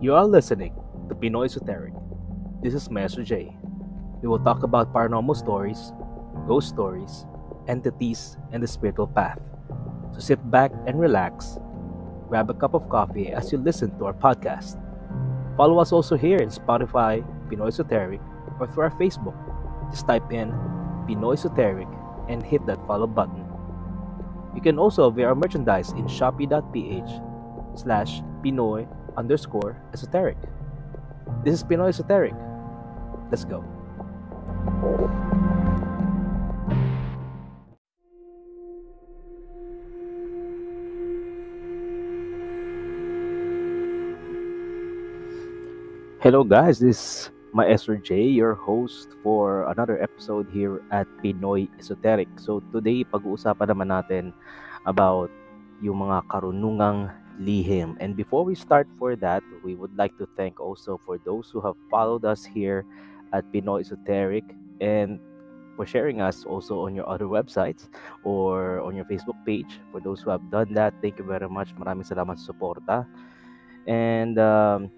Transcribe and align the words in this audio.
You 0.00 0.14
are 0.14 0.30
listening 0.30 0.78
to 1.08 1.14
Pinoy 1.16 1.46
Esoteric. 1.46 1.90
This 2.62 2.72
is 2.72 2.88
Master 2.88 3.24
J. 3.24 3.50
We 4.22 4.28
will 4.28 4.38
talk 4.38 4.62
about 4.62 4.94
paranormal 4.94 5.34
stories, 5.34 5.90
ghost 6.46 6.68
stories, 6.68 7.26
entities, 7.66 8.38
and 8.52 8.62
the 8.62 8.68
spiritual 8.68 9.08
path. 9.08 9.42
So 10.14 10.20
sit 10.20 10.38
back 10.52 10.70
and 10.86 11.00
relax, 11.00 11.58
grab 12.28 12.48
a 12.48 12.54
cup 12.54 12.74
of 12.74 12.88
coffee 12.88 13.34
as 13.34 13.50
you 13.50 13.58
listen 13.58 13.90
to 13.98 14.06
our 14.06 14.14
podcast. 14.14 14.78
Follow 15.56 15.82
us 15.82 15.90
also 15.90 16.14
here 16.14 16.38
in 16.38 16.48
Spotify, 16.48 17.26
Pinoy 17.50 17.66
Esoteric, 17.66 18.20
or 18.60 18.70
through 18.70 18.84
our 18.84 18.94
Facebook. 19.02 19.34
Just 19.90 20.06
type 20.06 20.30
in 20.30 20.54
Pinoy 21.10 21.34
Esoteric 21.34 21.88
and 22.28 22.40
hit 22.40 22.64
that 22.66 22.78
follow 22.86 23.08
button. 23.08 23.42
You 24.54 24.62
can 24.62 24.78
also 24.78 25.10
view 25.10 25.26
our 25.26 25.34
merchandise 25.34 25.90
in 25.90 26.06
shopee.ph 26.06 27.10
slash 27.74 28.22
Pinoy 28.46 28.86
underscore 29.16 29.80
esoteric. 29.94 30.36
This 31.44 31.54
is 31.54 31.64
Pinoy 31.64 31.88
Esoteric. 31.88 32.34
Let's 33.30 33.44
go. 33.44 33.64
Hello 46.18 46.42
guys, 46.42 46.82
this 46.82 46.98
is 46.98 47.30
Maestro 47.54 47.96
J, 47.96 48.26
your 48.26 48.52
host 48.52 49.14
for 49.22 49.64
another 49.70 50.02
episode 50.02 50.50
here 50.52 50.82
at 50.90 51.06
Pinoy 51.22 51.70
Esoteric. 51.78 52.28
So 52.36 52.60
today, 52.74 53.06
pag-uusapan 53.06 53.70
naman 53.70 53.88
natin 53.88 54.36
about 54.84 55.30
yung 55.78 56.02
mga 56.04 56.26
karunungang 56.28 57.08
lihim. 57.40 57.96
And 58.00 58.16
before 58.16 58.44
we 58.44 58.54
start 58.54 58.86
for 58.98 59.16
that, 59.16 59.42
we 59.62 59.74
would 59.74 59.96
like 59.96 60.16
to 60.18 60.26
thank 60.36 60.60
also 60.60 61.00
for 61.06 61.18
those 61.24 61.50
who 61.50 61.60
have 61.62 61.74
followed 61.90 62.24
us 62.24 62.44
here 62.44 62.84
at 63.32 63.46
Pinoy 63.52 63.80
Esoteric 63.80 64.44
and 64.80 65.18
for 65.76 65.86
sharing 65.86 66.20
us 66.20 66.44
also 66.44 66.82
on 66.82 66.94
your 66.94 67.08
other 67.08 67.26
websites 67.26 67.86
or 68.24 68.80
on 68.80 68.96
your 68.96 69.04
Facebook 69.06 69.38
page. 69.46 69.78
For 69.92 70.00
those 70.00 70.20
who 70.20 70.30
have 70.30 70.50
done 70.50 70.74
that, 70.74 70.94
thank 71.00 71.18
you 71.18 71.24
very 71.24 71.48
much. 71.48 71.70
Maraming 71.78 72.02
salamat 72.02 72.42
sa 72.42 72.50
suporta. 72.50 73.06
And 73.86 74.38
um, 74.42 74.90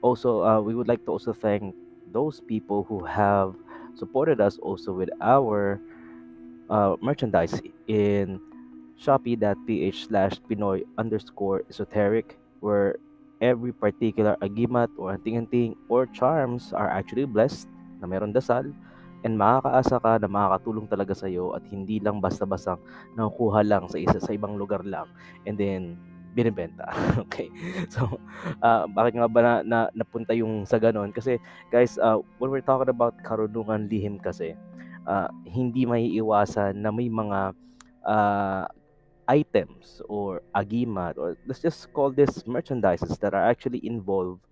also, 0.00 0.42
uh, 0.42 0.60
we 0.60 0.74
would 0.74 0.88
like 0.88 1.04
to 1.04 1.12
also 1.12 1.36
thank 1.36 1.76
those 2.10 2.40
people 2.40 2.84
who 2.88 3.04
have 3.04 3.54
supported 3.94 4.40
us 4.40 4.56
also 4.56 4.92
with 4.92 5.12
our 5.20 5.80
uh, 6.72 6.96
merchandise 7.04 7.60
in 7.86 8.40
shopee.ph 8.98 10.08
slash 10.08 10.40
pinoy 10.48 10.82
underscore 10.98 11.62
esoteric 11.68 12.38
where 12.60 12.96
every 13.42 13.74
particular 13.74 14.38
agimat 14.38 14.88
or 14.94 15.10
anting-anting 15.12 15.74
or 15.90 16.06
charms 16.06 16.70
are 16.72 16.88
actually 16.88 17.26
blessed 17.26 17.66
na 17.98 18.06
meron 18.06 18.30
dasal 18.30 18.70
and 19.22 19.34
makakaasa 19.38 19.98
ka 19.98 20.12
na 20.18 20.30
makakatulong 20.30 20.86
talaga 20.86 21.14
sa 21.14 21.26
iyo 21.30 21.54
at 21.54 21.62
hindi 21.70 21.98
lang 21.98 22.22
basta-basta 22.22 22.78
nakukuha 23.18 23.62
lang 23.66 23.86
sa 23.90 23.98
isa 23.98 24.18
sa 24.18 24.34
ibang 24.34 24.58
lugar 24.58 24.82
lang 24.86 25.06
and 25.46 25.58
then 25.58 25.98
binibenta. 26.32 26.88
okay. 27.28 27.52
So, 27.92 28.18
uh, 28.64 28.88
bakit 28.88 29.20
nga 29.20 29.28
ba 29.28 29.40
na, 29.44 29.52
na 29.62 29.78
napunta 29.92 30.32
yung 30.32 30.64
sa 30.64 30.80
ganon? 30.80 31.12
Kasi 31.12 31.36
guys, 31.68 32.00
uh, 32.00 32.24
when 32.40 32.48
we're 32.48 32.64
talking 32.64 32.88
about 32.88 33.20
karunungan 33.20 33.86
lihim 33.92 34.16
kasi, 34.16 34.56
uh, 35.04 35.28
hindi 35.44 35.84
may 35.84 36.08
iwasan 36.16 36.80
na 36.80 36.88
may 36.88 37.12
mga 37.12 37.52
uh, 38.08 38.64
items 39.30 40.02
or 40.10 40.42
agimat 40.54 41.18
or 41.18 41.38
let's 41.46 41.62
just 41.62 41.90
call 41.94 42.10
this 42.10 42.42
merchandises 42.44 43.18
that 43.22 43.34
are 43.34 43.46
actually 43.46 43.78
involved 43.86 44.42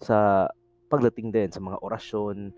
sa 0.00 0.48
pagdating 0.88 1.32
din 1.32 1.48
sa 1.52 1.60
mga 1.60 1.80
orasyon 1.80 2.52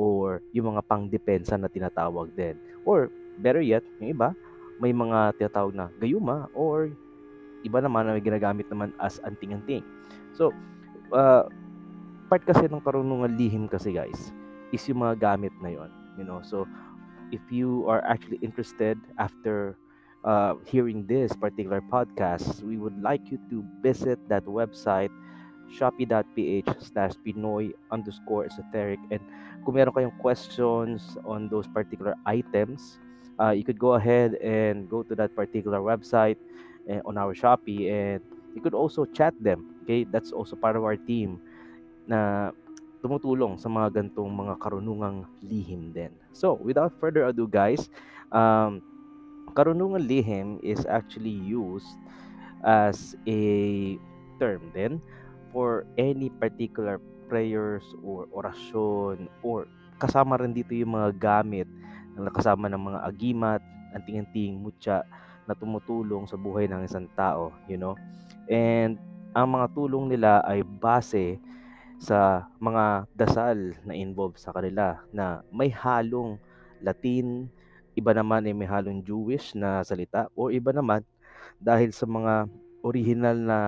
or 0.00 0.40
yung 0.56 0.72
mga 0.76 0.82
pangdepensa 0.88 1.60
na 1.60 1.68
tinatawag 1.68 2.32
din. 2.32 2.56
Or 2.88 3.12
better 3.36 3.60
yet, 3.60 3.84
yung 4.00 4.16
iba, 4.16 4.32
may 4.80 4.96
mga 4.96 5.36
tinatawag 5.36 5.76
na 5.76 5.92
gayuma 6.00 6.48
or 6.56 6.88
iba 7.60 7.78
naman 7.84 8.08
na 8.08 8.16
may 8.16 8.24
ginagamit 8.24 8.64
naman 8.72 8.96
as 8.96 9.20
anting-anting. 9.28 9.84
So, 10.32 10.56
uh, 11.12 11.44
part 12.30 12.46
kasi 12.46 12.70
ng 12.70 12.80
karunungan 12.80 13.34
lihim 13.34 13.66
kasi 13.66 13.90
guys 13.90 14.30
is 14.70 14.86
yung 14.86 15.02
mga 15.02 15.18
gamit 15.18 15.50
na 15.58 15.74
yon 15.74 15.90
you 16.14 16.22
know 16.22 16.38
so 16.46 16.62
if 17.34 17.42
you 17.50 17.82
are 17.90 18.06
actually 18.06 18.38
interested 18.38 18.94
after 19.18 19.74
uh, 20.24 20.54
hearing 20.66 21.06
this 21.06 21.32
particular 21.32 21.80
podcast, 21.80 22.62
we 22.62 22.76
would 22.76 23.00
like 23.02 23.30
you 23.30 23.38
to 23.50 23.64
visit 23.82 24.18
that 24.28 24.44
website 24.44 25.10
shopee.ph 25.70 26.66
slash 26.82 27.14
pinoy 27.24 27.72
underscore 27.90 28.44
esoteric. 28.44 28.98
And 29.10 29.22
kung 29.62 29.78
meron 29.78 29.94
kayong 29.94 30.18
questions 30.18 31.16
on 31.22 31.46
those 31.46 31.70
particular 31.70 32.18
items 32.26 32.98
uh, 33.40 33.50
you 33.56 33.64
could 33.64 33.78
go 33.78 33.94
ahead 33.96 34.34
and 34.44 34.88
go 34.88 35.02
to 35.02 35.16
that 35.16 35.34
particular 35.34 35.80
website 35.80 36.36
uh, 36.90 37.00
on 37.08 37.16
our 37.16 37.32
shopee 37.32 37.88
and 37.88 38.20
you 38.54 38.60
could 38.60 38.74
also 38.74 39.08
chat 39.08 39.32
them 39.40 39.74
okay? 39.82 40.04
That's 40.04 40.32
also 40.32 40.54
part 40.54 40.76
of 40.76 40.84
our 40.84 40.96
team 40.96 41.40
na 42.04 42.52
tumutulong 43.00 43.56
sa 43.56 43.72
mga 43.72 43.96
gantong 43.96 44.28
mga 44.28 44.54
karunungang 44.60 45.24
lihim 45.40 45.96
din. 45.96 46.12
So 46.36 46.60
without 46.60 46.92
further 47.00 47.24
ado 47.24 47.48
guys 47.48 47.88
um, 48.28 48.84
karunungan 49.52 50.02
lihim 50.02 50.58
is 50.62 50.86
actually 50.86 51.34
used 51.34 51.98
as 52.64 53.16
a 53.26 53.40
term 54.38 54.72
then 54.72 55.00
for 55.50 55.84
any 55.98 56.30
particular 56.40 57.00
prayers 57.30 57.84
or 58.02 58.26
orasyon 58.34 59.30
or 59.44 59.70
kasama 60.00 60.40
rin 60.40 60.56
dito 60.56 60.72
yung 60.72 60.96
mga 60.96 61.10
gamit 61.20 61.68
na 62.16 62.32
kasama 62.32 62.68
ng 62.68 62.80
mga 62.80 63.00
agimat, 63.06 63.60
anting-anting, 63.96 64.60
mutya 64.60 65.04
na 65.48 65.56
tumutulong 65.56 66.28
sa 66.28 66.36
buhay 66.36 66.68
ng 66.68 66.84
isang 66.84 67.08
tao, 67.16 67.54
you 67.64 67.80
know. 67.80 67.96
And 68.50 69.00
ang 69.32 69.54
mga 69.54 69.72
tulong 69.72 70.10
nila 70.10 70.42
ay 70.42 70.66
base 70.66 71.38
sa 72.00 72.48
mga 72.58 73.06
dasal 73.12 73.76
na 73.84 73.92
involved 73.92 74.40
sa 74.40 74.50
kanila 74.56 75.00
na 75.12 75.44
may 75.52 75.68
halong 75.68 76.40
Latin, 76.80 77.52
iba 77.98 78.12
naman 78.14 78.46
ay 78.46 78.54
may 78.54 78.68
halong 78.68 79.02
Jewish 79.02 79.54
na 79.58 79.82
salita 79.82 80.30
o 80.38 80.48
iba 80.48 80.70
naman 80.70 81.02
dahil 81.58 81.90
sa 81.90 82.06
mga 82.06 82.46
original 82.80 83.36
na 83.36 83.58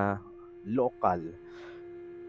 local 0.65 1.21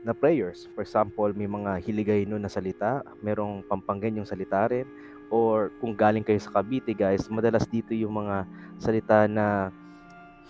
na 0.04 0.12
prayers. 0.12 0.68
For 0.76 0.84
example, 0.84 1.32
may 1.32 1.48
mga 1.48 1.80
hiligay 1.80 2.28
no 2.28 2.36
na 2.36 2.52
salita, 2.52 3.06
merong 3.24 3.64
pampanggan 3.72 4.20
yung 4.20 4.28
salita 4.28 4.68
rin 4.68 4.84
or 5.32 5.72
kung 5.80 5.96
galing 5.96 6.22
kayo 6.22 6.38
sa 6.38 6.60
Cavite 6.60 6.92
guys, 6.92 7.26
madalas 7.32 7.66
dito 7.66 7.96
yung 7.96 8.20
mga 8.20 8.44
salita 8.78 9.26
na 9.32 9.72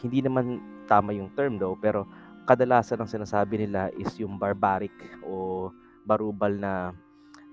hindi 0.02 0.26
naman 0.26 0.60
tama 0.90 1.16
yung 1.16 1.32
term 1.38 1.56
daw 1.62 1.78
pero 1.78 2.04
kadalasan 2.44 3.00
ang 3.00 3.08
sinasabi 3.08 3.64
nila 3.64 3.88
is 3.96 4.12
yung 4.20 4.36
barbaric 4.36 4.92
o 5.24 5.70
barubal 6.04 6.52
na 6.60 6.92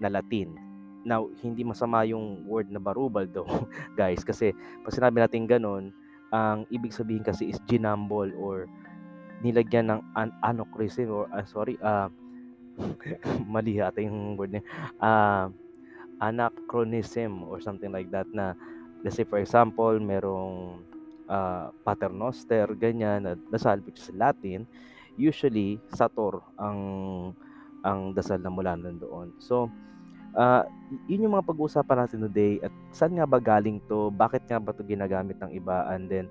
na 0.02 0.10
Latin 0.10 0.58
Now, 1.02 1.32
hindi 1.40 1.64
masama 1.64 2.04
yung 2.04 2.44
word 2.44 2.68
na 2.68 2.82
barubal 2.82 3.24
daw, 3.24 3.46
guys. 4.00 4.20
Kasi 4.22 4.52
pag 4.84 4.94
sinabi 4.94 5.20
natin 5.20 5.48
ganun, 5.48 5.94
ang 6.30 6.62
ibig 6.70 6.94
sabihin 6.94 7.26
kasi 7.26 7.50
is 7.50 7.58
ginambol 7.66 8.30
or 8.38 8.70
nilagyan 9.42 9.90
ng 9.90 10.00
an- 10.14 10.36
anachronism 10.44 11.10
or 11.10 11.26
uh, 11.32 11.42
sorry, 11.48 11.74
uh, 11.82 12.06
mali 13.52 13.80
ata 13.80 13.98
yung 14.00 14.36
word 14.36 14.54
niya. 14.54 14.64
Uh, 15.00 15.50
anachronism 16.20 17.48
or 17.48 17.58
something 17.64 17.88
like 17.88 18.12
that 18.12 18.28
na 18.30 18.52
let's 19.00 19.16
say 19.16 19.24
for 19.24 19.40
example, 19.40 19.96
merong 19.96 20.84
uh, 21.24 21.72
paternoster, 21.82 22.68
ganyan, 22.76 23.24
na 23.24 23.32
dasal 23.48 23.80
which 23.82 24.00
is 24.04 24.12
Latin, 24.12 24.68
usually 25.16 25.80
Sator 25.92 26.44
ang 26.60 26.80
ang 27.80 28.12
dasal 28.12 28.36
na 28.40 28.52
mula 28.52 28.76
nandoon. 28.76 29.40
So, 29.40 29.72
uh, 30.34 30.62
yun 31.06 31.26
yung 31.26 31.34
mga 31.38 31.46
pag-uusapan 31.46 32.06
natin 32.06 32.26
today 32.26 32.58
at 32.62 32.72
saan 32.90 33.14
nga 33.14 33.26
ba 33.26 33.38
galing 33.38 33.78
to, 33.86 34.10
bakit 34.14 34.42
nga 34.46 34.58
ba 34.58 34.74
to 34.74 34.82
ginagamit 34.82 35.38
ng 35.38 35.54
iba, 35.54 35.86
and 35.94 36.10
then 36.10 36.26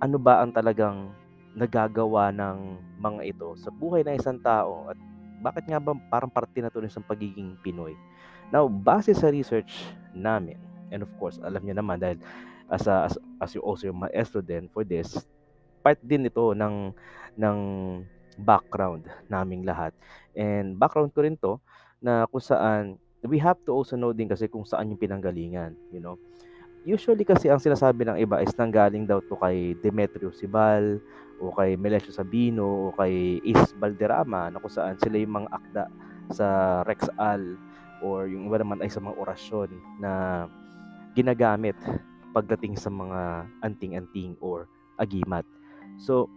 ano 0.00 0.16
ba 0.16 0.40
ang 0.40 0.54
talagang 0.54 1.10
nagagawa 1.52 2.30
ng 2.30 2.78
mga 3.02 3.22
ito 3.34 3.48
sa 3.58 3.74
buhay 3.74 4.06
ng 4.06 4.14
isang 4.14 4.38
tao 4.38 4.86
at 4.86 4.98
bakit 5.42 5.66
nga 5.66 5.82
ba 5.82 5.96
parang 6.08 6.30
parte 6.30 6.62
na 6.62 6.70
to 6.70 6.78
ng 6.78 7.08
pagiging 7.08 7.58
Pinoy. 7.64 7.96
Now, 8.50 8.66
base 8.66 9.14
sa 9.14 9.30
research 9.30 9.70
namin, 10.12 10.58
and 10.90 11.02
of 11.02 11.10
course, 11.18 11.38
alam 11.42 11.62
niyo 11.62 11.74
naman 11.78 12.02
dahil 12.02 12.18
as, 12.70 12.86
a, 12.86 13.08
as, 13.08 13.14
as 13.42 13.50
you 13.54 13.62
also 13.62 13.90
yung 13.90 14.04
maestro 14.04 14.42
din 14.42 14.70
for 14.70 14.86
this, 14.86 15.26
part 15.80 15.98
din 16.02 16.28
ito 16.28 16.52
ng, 16.52 16.92
ng 17.38 17.58
background 18.40 19.06
naming 19.26 19.64
lahat. 19.64 19.94
And 20.36 20.76
background 20.76 21.14
ko 21.16 21.24
rin 21.24 21.38
to 21.40 21.58
na 22.00 22.28
kung 22.28 22.42
saan 22.42 23.00
we 23.28 23.36
have 23.40 23.60
to 23.68 23.74
also 23.76 23.96
know 24.00 24.16
din 24.16 24.28
kasi 24.28 24.48
kung 24.48 24.64
saan 24.64 24.88
yung 24.92 25.00
pinanggalingan, 25.00 25.76
you 25.92 26.00
know. 26.00 26.16
usually 26.80 27.28
kasi 27.28 27.52
ang 27.52 27.60
sinasabi 27.60 28.08
ng 28.08 28.16
iba 28.24 28.40
is 28.40 28.56
nanggaling 28.56 29.04
daw 29.04 29.20
to 29.20 29.36
kay 29.36 29.76
Demetrio 29.84 30.32
Sibal 30.32 30.96
o 31.36 31.52
kay 31.52 31.76
Melesio 31.76 32.08
Sabino 32.08 32.88
o 32.88 32.96
kay 32.96 33.36
Is 33.44 33.76
Valderrama 33.76 34.48
na 34.48 34.60
kung 34.60 34.72
saan 34.72 34.96
sila 34.96 35.20
yung 35.20 35.44
mga 35.44 35.50
akda 35.52 35.84
sa 36.32 36.46
Rexal 36.88 37.60
or 38.00 38.32
yung 38.32 38.48
iba 38.48 38.64
naman 38.64 38.80
ay 38.80 38.88
sa 38.88 39.04
mga 39.04 39.16
orasyon 39.20 39.68
na 40.00 40.12
ginagamit 41.12 41.76
pagdating 42.32 42.78
sa 42.78 42.88
mga 42.88 43.44
anting-anting 43.60 44.38
or 44.40 44.70
agimat. 44.96 45.44
So, 46.00 46.32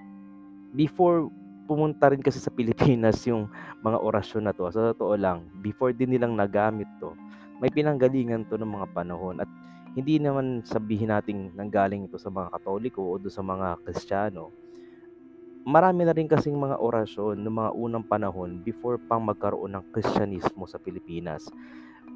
before 0.75 1.29
pumunta 1.65 2.11
rin 2.11 2.21
kasi 2.21 2.39
sa 2.39 2.51
Pilipinas 2.51 3.19
yung 3.29 3.47
mga 3.81 3.97
orasyon 3.99 4.43
na 4.47 4.53
to, 4.55 4.67
sa 4.69 4.91
totoo 4.93 5.15
lang, 5.15 5.47
before 5.63 5.95
din 5.95 6.15
nilang 6.15 6.35
nagamit 6.35 6.87
to, 6.99 7.15
may 7.63 7.71
pinanggalingan 7.71 8.43
to 8.47 8.59
ng 8.59 8.67
mga 8.67 8.87
panahon 8.91 9.39
at 9.39 9.49
hindi 9.93 10.17
naman 10.17 10.65
sabihin 10.65 11.13
nating 11.13 11.53
nanggaling 11.53 12.09
ito 12.09 12.17
sa 12.17 12.33
mga 12.33 12.49
Katoliko 12.49 13.13
o 13.13 13.21
do 13.21 13.29
sa 13.29 13.45
mga 13.45 13.77
Kristiyano. 13.85 14.49
Marami 15.63 16.03
na 16.03 16.11
rin 16.11 16.27
kasing 16.27 16.57
mga 16.57 16.81
orasyon 16.81 17.39
ng 17.39 17.55
mga 17.55 17.71
unang 17.77 18.03
panahon 18.03 18.59
before 18.59 18.99
pang 18.99 19.23
magkaroon 19.23 19.71
ng 19.79 19.85
Kristyanismo 19.95 20.67
sa 20.67 20.81
Pilipinas. 20.81 21.47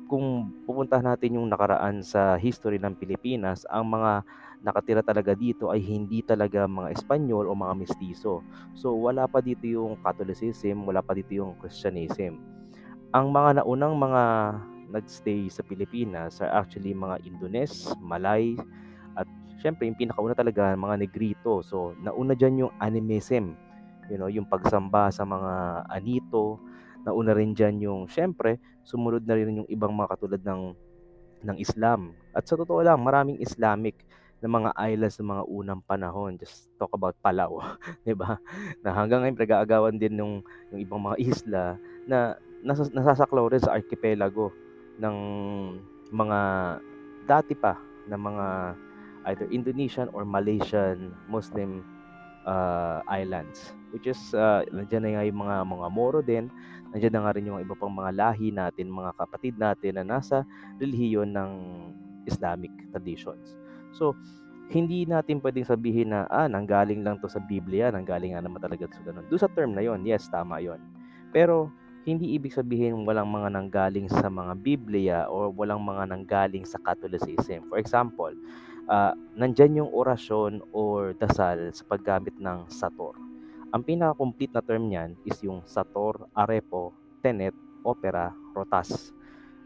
Kung 0.09 0.51
pupuntahan 0.67 1.15
natin 1.15 1.39
yung 1.39 1.47
nakaraan 1.47 2.03
sa 2.03 2.35
history 2.35 2.75
ng 2.81 2.97
Pilipinas, 2.97 3.63
ang 3.71 3.87
mga 3.87 4.25
nakatira 4.61 5.05
talaga 5.05 5.37
dito 5.37 5.69
ay 5.69 5.81
hindi 5.81 6.25
talaga 6.25 6.65
mga 6.65 6.93
Espanyol 6.97 7.45
o 7.49 7.53
mga 7.53 7.73
mestizo. 7.77 8.41
So 8.73 8.93
wala 8.97 9.29
pa 9.29 9.41
dito 9.41 9.65
yung 9.69 10.01
Catholicism, 10.01 10.85
wala 10.87 11.01
pa 11.05 11.13
dito 11.13 11.37
yung 11.37 11.53
Christianism. 11.61 12.41
Ang 13.13 13.25
mga 13.31 13.63
naunang 13.63 13.95
mga 13.95 14.23
nagstay 14.87 15.51
sa 15.51 15.61
Pilipinas 15.67 16.39
are 16.39 16.51
actually 16.51 16.95
mga 16.95 17.19
Indones, 17.27 17.91
Malay, 17.99 18.55
at 19.19 19.27
syempre 19.59 19.87
yung 19.87 19.99
pinakauna 19.99 20.33
talaga 20.33 20.73
mga 20.73 20.95
Negrito. 21.05 21.61
So 21.61 21.93
nauna 22.01 22.33
dyan 22.33 22.67
yung 22.67 22.73
animism, 22.81 23.55
you 24.09 24.17
know, 24.17 24.31
yung 24.31 24.47
pagsamba 24.47 25.11
sa 25.13 25.23
mga 25.27 25.85
anito, 25.91 26.59
nauna 27.05 27.31
rin 27.35 27.53
dyan 27.55 27.79
yung 27.79 28.01
syempre 28.11 28.59
sumunod 28.87 29.23
na 29.27 29.35
rin 29.35 29.63
yung 29.63 29.69
ibang 29.69 29.91
mga 29.91 30.11
katulad 30.15 30.41
ng 30.43 30.61
ng 31.43 31.57
Islam. 31.61 32.17
At 32.33 32.49
sa 32.49 32.57
totoo 32.57 32.81
lang, 32.81 32.97
maraming 33.03 33.37
Islamic 33.37 34.01
na 34.37 34.49
mga 34.49 34.71
islands 34.77 35.17
ng 35.17 35.31
mga 35.33 35.43
unang 35.49 35.81
panahon. 35.81 36.37
Just 36.37 36.69
talk 36.77 36.93
about 36.93 37.17
Palau, 37.21 37.61
'di 38.05 38.13
ba? 38.13 38.37
Na 38.85 38.93
hanggang 38.93 39.25
ngayon 39.25 39.37
nag-aagawan 39.37 39.95
din 39.97 40.13
nung 40.17 40.45
yung 40.69 40.81
ibang 40.81 41.01
mga 41.01 41.17
isla 41.21 41.77
na 42.05 42.37
nas- 42.61 42.93
nasasaklaw 42.93 43.49
rin 43.49 43.61
sa 43.61 43.73
archipelago 43.73 44.53
ng 44.97 45.15
mga 46.13 46.39
dati 47.27 47.53
pa 47.53 47.75
na 48.07 48.15
mga 48.15 48.47
either 49.27 49.47
Indonesian 49.51 50.07
or 50.15 50.23
Malaysian 50.23 51.11
Muslim 51.27 51.83
uh, 52.47 53.03
islands 53.11 53.75
which 53.91 54.07
is 54.07 54.19
uh, 54.31 54.63
nandiyan 54.71 55.03
na 55.03 55.11
nga 55.19 55.27
yung 55.27 55.39
mga 55.43 55.55
mga 55.67 55.87
Moro 55.91 56.19
din 56.23 56.47
nandiyan 56.95 57.13
na 57.19 57.21
nga 57.27 57.35
rin 57.35 57.47
yung 57.51 57.59
iba 57.59 57.75
pang 57.75 57.91
mga 57.91 58.15
lahi 58.15 58.55
natin 58.55 58.87
mga 58.87 59.11
kapatid 59.19 59.59
natin 59.59 59.99
na 59.99 60.05
nasa 60.07 60.47
relihiyon 60.79 61.35
ng 61.35 61.51
Islamic 62.23 62.71
traditions 62.95 63.59
so 63.97 64.13
hindi 64.69 65.09
natin 65.09 65.41
pwedeng 65.41 65.65
sabihin 65.65 66.13
na 66.13 66.29
ah 66.29 66.45
nanggaling 66.45 67.01
lang 67.01 67.17
to 67.17 67.25
sa 67.25 67.41
Biblia 67.41 67.89
nanggaling 67.89 68.37
nga 68.37 68.45
naman 68.45 68.61
talaga 68.61 68.85
sa 68.93 69.01
ganun 69.01 69.25
do 69.25 69.35
sa 69.41 69.49
term 69.49 69.73
na 69.73 69.81
yon 69.81 70.05
yes 70.05 70.29
tama 70.29 70.61
yon 70.61 70.77
pero 71.33 71.73
hindi 72.07 72.39
ibig 72.39 72.55
sabihin 72.55 73.03
walang 73.03 73.27
mga 73.27 73.51
nanggaling 73.51 74.07
sa 74.07 74.31
mga 74.31 74.53
Biblia 74.63 75.17
or 75.27 75.51
walang 75.51 75.83
mga 75.83 76.07
nanggaling 76.07 76.63
sa 76.63 76.79
Catholicism. 76.79 77.67
For 77.67 77.83
example, 77.83 78.31
uh, 78.87 79.11
nandyan 79.35 79.83
yung 79.83 79.91
orasyon 79.91 80.63
or 80.71 81.11
dasal 81.19 81.67
sa 81.75 81.83
paggamit 81.83 82.31
ng 82.39 82.71
sator. 82.71 83.19
Ang 83.75 83.83
pinaka-complete 83.83 84.55
na 84.55 84.63
term 84.63 84.87
niyan 84.87 85.19
is 85.27 85.35
yung 85.43 85.59
sator, 85.67 86.31
arepo, 86.31 86.95
tenet, 87.19 87.51
opera, 87.83 88.31
rotas. 88.55 89.11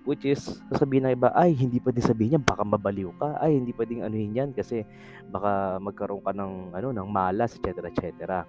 Which 0.02 0.26
is, 0.26 0.42
sasabihin 0.74 1.06
ng 1.06 1.14
iba, 1.14 1.30
ay, 1.38 1.54
hindi 1.54 1.78
pwedeng 1.78 2.10
sabihin 2.10 2.42
yan, 2.42 2.44
baka 2.44 2.66
mabaliw 2.66 3.14
ka. 3.22 3.38
Ay, 3.38 3.62
hindi 3.62 3.70
pwedeng 3.78 4.02
anuhin 4.02 4.34
yan 4.34 4.50
kasi 4.50 4.82
baka 5.30 5.78
magkaroon 5.78 6.26
ka 6.26 6.34
ng, 6.34 6.74
ano, 6.74 6.90
ng 6.90 7.08
malas, 7.10 7.54
etc. 7.54 7.86
etc 7.94 8.44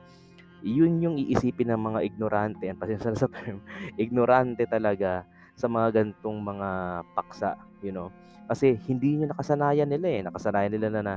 yun 0.63 1.03
yung 1.03 1.17
iisipin 1.19 1.75
ng 1.75 1.83
mga 1.83 2.01
ignorante, 2.07 2.65
and 2.71 2.79
pasensya 2.79 3.11
na 3.11 3.19
sa 3.19 3.29
term, 3.29 3.59
ignorante 4.03 4.65
talaga 4.71 5.27
sa 5.59 5.67
mga 5.67 6.01
gantong 6.01 6.39
mga 6.39 6.69
paksa, 7.13 7.59
you 7.83 7.91
know. 7.91 8.09
Kasi 8.47 8.79
hindi 8.89 9.19
nyo 9.19 9.31
nakasanayan 9.31 9.91
nila 9.91 10.09
eh. 10.09 10.21
Nakasanayan 10.25 10.73
nila 10.73 10.89
na 10.89 11.01
na 11.03 11.15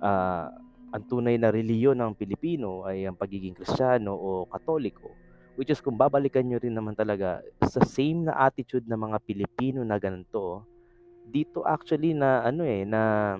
uh, 0.00 0.44
ang 0.94 1.04
tunay 1.10 1.36
na 1.40 1.50
reliyon 1.50 1.98
ng 1.98 2.12
Pilipino 2.14 2.86
ay 2.86 3.08
ang 3.08 3.18
pagiging 3.18 3.56
Kristiyano 3.56 4.14
o 4.14 4.46
Katoliko. 4.46 5.10
Which 5.54 5.70
is 5.70 5.78
kung 5.78 5.94
babalikan 5.94 6.50
nyo 6.50 6.58
rin 6.58 6.74
naman 6.74 6.98
talaga 6.98 7.38
sa 7.62 7.78
same 7.86 8.26
na 8.26 8.34
attitude 8.34 8.90
ng 8.90 8.98
mga 8.98 9.18
Pilipino 9.22 9.80
na 9.86 10.02
ganito, 10.02 10.66
dito 11.30 11.62
actually 11.62 12.10
na 12.10 12.42
ano 12.42 12.66
eh, 12.66 12.82
na 12.82 13.34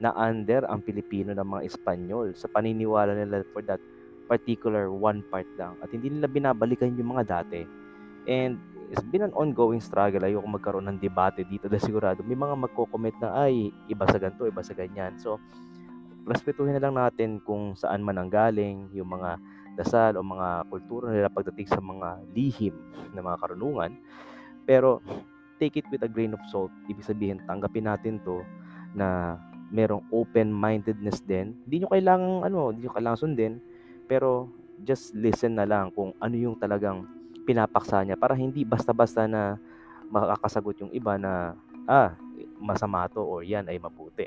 na 0.00 0.10
under 0.16 0.64
ang 0.66 0.80
Pilipino 0.82 1.30
ng 1.36 1.46
mga 1.46 1.62
Espanyol 1.68 2.32
sa 2.34 2.48
paniniwala 2.48 3.12
nila 3.12 3.44
for 3.52 3.60
that 3.62 3.78
particular 4.26 4.88
one 4.88 5.20
part 5.28 5.46
lang 5.60 5.76
at 5.84 5.92
hindi 5.92 6.08
nila 6.08 6.26
binabalikan 6.26 6.96
yung 6.96 7.14
mga 7.14 7.26
dati. 7.28 7.62
And 8.26 8.58
it's 8.90 9.06
been 9.06 9.22
an 9.22 9.34
ongoing 9.38 9.78
struggle. 9.78 10.26
Ayoko 10.26 10.50
magkaroon 10.50 10.90
ng 10.90 10.98
debate 10.98 11.46
dito 11.46 11.70
dahil 11.70 11.82
sigurado 11.82 12.26
may 12.26 12.38
mga 12.38 12.56
magko-comment 12.58 13.16
na 13.22 13.46
ay 13.46 13.70
iba 13.86 14.04
sa 14.10 14.18
ganito, 14.18 14.48
iba 14.48 14.62
sa 14.66 14.74
ganyan. 14.74 15.14
So, 15.22 15.38
respetuhin 16.26 16.74
na 16.74 16.82
lang 16.82 16.98
natin 16.98 17.38
kung 17.42 17.78
saan 17.78 18.02
man 18.02 18.18
ang 18.18 18.30
galing, 18.30 18.90
yung 18.94 19.10
mga 19.14 19.38
dasal 19.78 20.18
o 20.18 20.24
mga 20.24 20.66
kultura 20.68 21.12
nila 21.14 21.30
pagdating 21.30 21.68
sa 21.68 21.80
mga 21.82 22.22
lihim 22.34 22.74
na 23.14 23.22
mga 23.22 23.40
karunungan. 23.40 23.90
Pero 24.66 25.02
take 25.60 25.84
it 25.84 25.86
with 25.92 26.02
a 26.02 26.10
grain 26.10 26.32
of 26.32 26.42
salt. 26.48 26.72
Ibig 26.88 27.04
sabihin, 27.04 27.38
tanggapin 27.44 27.86
natin 27.86 28.18
to 28.24 28.40
na 28.96 29.38
merong 29.70 30.02
open-mindedness 30.10 31.22
din. 31.22 31.54
Hindi 31.66 31.84
nyo 31.84 31.88
kailangan, 31.94 32.50
ano, 32.50 32.74
hindi 32.74 32.86
nyo 32.86 32.92
kailangan 32.96 33.20
sundin 33.20 33.54
pero 34.10 34.50
just 34.82 35.14
listen 35.14 35.54
na 35.54 35.68
lang 35.68 35.94
kung 35.94 36.10
ano 36.18 36.34
yung 36.34 36.58
talagang 36.58 37.06
pinapaksa 37.46 38.02
niya 38.02 38.18
para 38.18 38.34
hindi 38.34 38.66
basta-basta 38.66 39.30
na 39.30 39.54
makakasagot 40.10 40.82
yung 40.82 40.92
iba 40.92 41.14
na 41.14 41.54
ah, 41.86 42.18
masama 42.58 43.06
to 43.06 43.22
or 43.22 43.46
yan 43.46 43.70
ay 43.70 43.78
mabuti. 43.78 44.26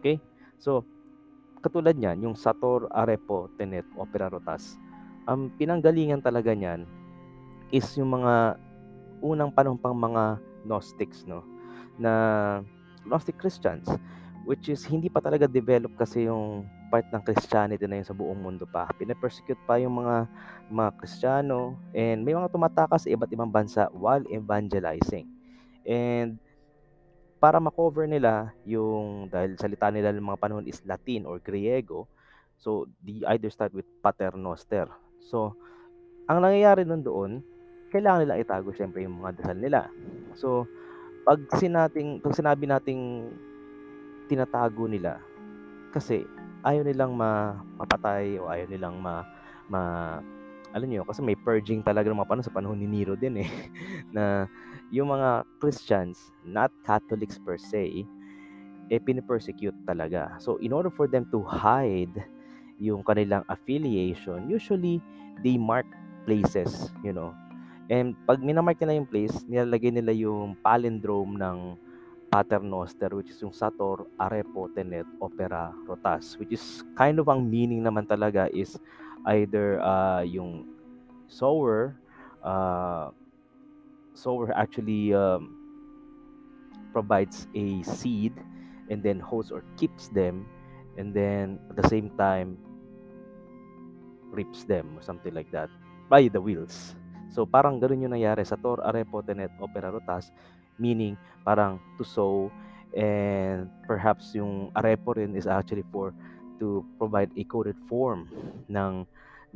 Okay? 0.00 0.16
So, 0.56 0.82
katulad 1.58 1.94
niyan, 1.94 2.24
yung 2.24 2.36
Sator, 2.38 2.88
Arepo, 2.90 3.50
Tenet, 3.58 3.84
Opera 3.98 4.30
Rotas, 4.30 4.78
ang 5.28 5.52
pinanggalingan 5.54 6.24
talaga 6.24 6.56
niyan 6.56 6.88
is 7.68 7.84
yung 8.00 8.16
mga 8.16 8.56
unang 9.20 9.52
panahon 9.52 9.76
pang 9.76 9.92
mga 9.92 10.40
Gnostics, 10.64 11.28
no? 11.28 11.44
Na 12.00 12.12
Gnostic 13.04 13.36
Christians, 13.36 13.88
which 14.48 14.72
is 14.72 14.84
hindi 14.88 15.12
pa 15.12 15.20
talaga 15.20 15.44
develop 15.44 15.92
kasi 15.96 16.24
yung 16.26 16.64
part 16.88 17.04
ng 17.12 17.20
Christianity 17.20 17.84
na 17.84 18.00
yun 18.00 18.08
sa 18.08 18.16
buong 18.16 18.40
mundo 18.40 18.64
pa. 18.64 18.88
Pinapersecute 18.96 19.60
pa 19.68 19.76
yung 19.76 20.00
mga 20.00 20.24
mga 20.72 20.90
Kristiyano 20.96 21.76
and 21.92 22.24
may 22.24 22.32
mga 22.32 22.48
tumatakas 22.48 23.04
sa 23.04 23.12
iba't 23.12 23.28
ibang 23.32 23.52
bansa 23.52 23.92
while 23.92 24.24
evangelizing. 24.32 25.28
And 25.84 26.40
para 27.38 27.62
makover 27.62 28.10
nila 28.10 28.50
yung 28.66 29.30
dahil 29.30 29.54
salita 29.54 29.90
nila 29.94 30.10
ng 30.10 30.26
mga 30.34 30.42
panahon 30.42 30.66
is 30.66 30.82
Latin 30.82 31.22
or 31.24 31.38
Griego, 31.38 32.10
so 32.58 32.86
they 33.02 33.22
either 33.34 33.50
start 33.50 33.70
with 33.70 33.86
paternoster. 34.02 34.90
So, 35.22 35.54
ang 36.26 36.42
nangyayari 36.42 36.82
nun 36.82 37.06
doon, 37.06 37.40
kailangan 37.94 38.26
nila 38.26 38.42
itago 38.42 38.74
syempre 38.74 39.06
yung 39.06 39.22
mga 39.22 39.38
dasal 39.38 39.58
nila. 39.58 39.86
So, 40.34 40.66
pag 41.22 41.40
sinating 41.56 42.18
pag 42.24 42.34
sinabi 42.34 42.64
nating 42.64 43.32
tinatago 44.28 44.88
nila 44.88 45.20
kasi 45.92 46.24
ayaw 46.64 46.84
nilang 46.84 47.12
ma 47.16 47.56
mapatay 47.80 48.40
o 48.40 48.48
ayaw 48.48 48.66
nilang 48.68 48.96
ma 48.96 49.24
ma 49.68 49.80
alam 50.72 50.88
niyo 50.88 51.04
kasi 51.04 51.24
may 51.24 51.36
purging 51.36 51.80
talaga 51.80 52.12
ng 52.12 52.20
mga 52.20 52.28
panahon 52.28 52.48
sa 52.48 52.52
panahon 52.52 52.76
ni 52.76 52.88
Nero 52.88 53.16
din 53.16 53.40
eh 53.40 53.48
na 54.16 54.48
yung 54.88 55.12
mga 55.12 55.44
Christians 55.60 56.32
not 56.44 56.72
Catholics 56.84 57.36
per 57.36 57.60
se 57.60 58.06
eh 58.88 59.00
pinipersecute 59.00 59.76
talaga. 59.84 60.40
So 60.40 60.56
in 60.64 60.72
order 60.72 60.88
for 60.88 61.04
them 61.04 61.28
to 61.28 61.44
hide 61.44 62.24
yung 62.80 63.04
kanilang 63.04 63.44
affiliation 63.52 64.48
usually 64.48 65.04
they 65.44 65.60
mark 65.60 65.84
places 66.24 66.88
you 67.04 67.12
know. 67.12 67.36
And 67.88 68.16
pag 68.28 68.40
minamark 68.40 68.80
nila 68.80 68.96
yung 68.96 69.08
place 69.08 69.44
nilalagay 69.44 69.92
nila 69.92 70.12
yung 70.16 70.56
palindrome 70.60 71.36
ng 71.36 71.58
Paternoster 72.28 73.08
which 73.16 73.32
is 73.32 73.40
yung 73.40 73.56
Sator, 73.56 74.04
Arepo, 74.20 74.68
Tenet, 74.72 75.08
Opera, 75.20 75.72
Rotas 75.84 76.36
which 76.40 76.52
is 76.52 76.84
kind 76.96 77.16
of 77.20 77.28
ang 77.28 77.44
meaning 77.44 77.84
naman 77.84 78.04
talaga 78.08 78.48
is 78.52 78.76
either 79.36 79.80
uh, 79.80 80.24
yung 80.24 80.68
sower 81.28 81.96
uh, 82.40 83.12
sower 84.18 84.50
actually 84.58 85.14
um, 85.14 85.54
provides 86.90 87.46
a 87.54 87.82
seed 87.86 88.34
and 88.90 88.98
then 89.02 89.22
holds 89.22 89.54
or 89.54 89.62
keeps 89.78 90.10
them 90.10 90.42
and 90.98 91.14
then 91.14 91.62
at 91.70 91.78
the 91.78 91.86
same 91.86 92.10
time 92.18 92.58
rips 94.34 94.66
them 94.66 94.98
or 94.98 95.02
something 95.02 95.32
like 95.32 95.50
that 95.54 95.70
by 96.10 96.26
the 96.26 96.42
wheels. 96.42 96.98
So 97.30 97.46
parang 97.46 97.78
ganoon 97.78 98.10
yung 98.10 98.14
nangyari 98.18 98.42
sa 98.42 98.58
Tor 98.58 98.82
Arepo 98.82 99.22
Tenet 99.22 99.54
Opera 99.62 99.94
Rotas 99.94 100.34
meaning 100.82 101.14
parang 101.46 101.78
to 101.98 102.02
sow 102.02 102.50
and 102.96 103.68
perhaps 103.84 104.32
yung 104.32 104.72
arepo 104.72 105.12
rin 105.12 105.36
is 105.36 105.44
actually 105.44 105.84
for 105.92 106.14
to 106.58 106.82
provide 106.96 107.30
a 107.36 107.44
coded 107.44 107.76
form 107.86 108.26
ng 108.66 109.06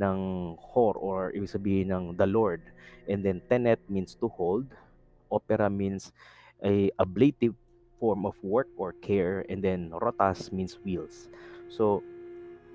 ng 0.00 0.54
hor 0.56 0.96
or 0.96 1.32
ibig 1.36 1.50
sabihin 1.50 1.92
ng 1.92 2.04
the 2.16 2.28
Lord. 2.28 2.62
And 3.08 3.20
then 3.20 3.42
tenet 3.50 3.82
means 3.90 4.14
to 4.22 4.28
hold, 4.28 4.70
opera 5.32 5.68
means 5.68 6.12
a 6.62 6.92
ablative 7.00 7.58
form 7.98 8.26
of 8.26 8.34
work 8.42 8.68
or 8.76 8.94
care 8.98 9.46
and 9.48 9.62
then 9.62 9.90
rotas 9.94 10.50
means 10.50 10.78
wheels. 10.82 11.28
So 11.70 12.02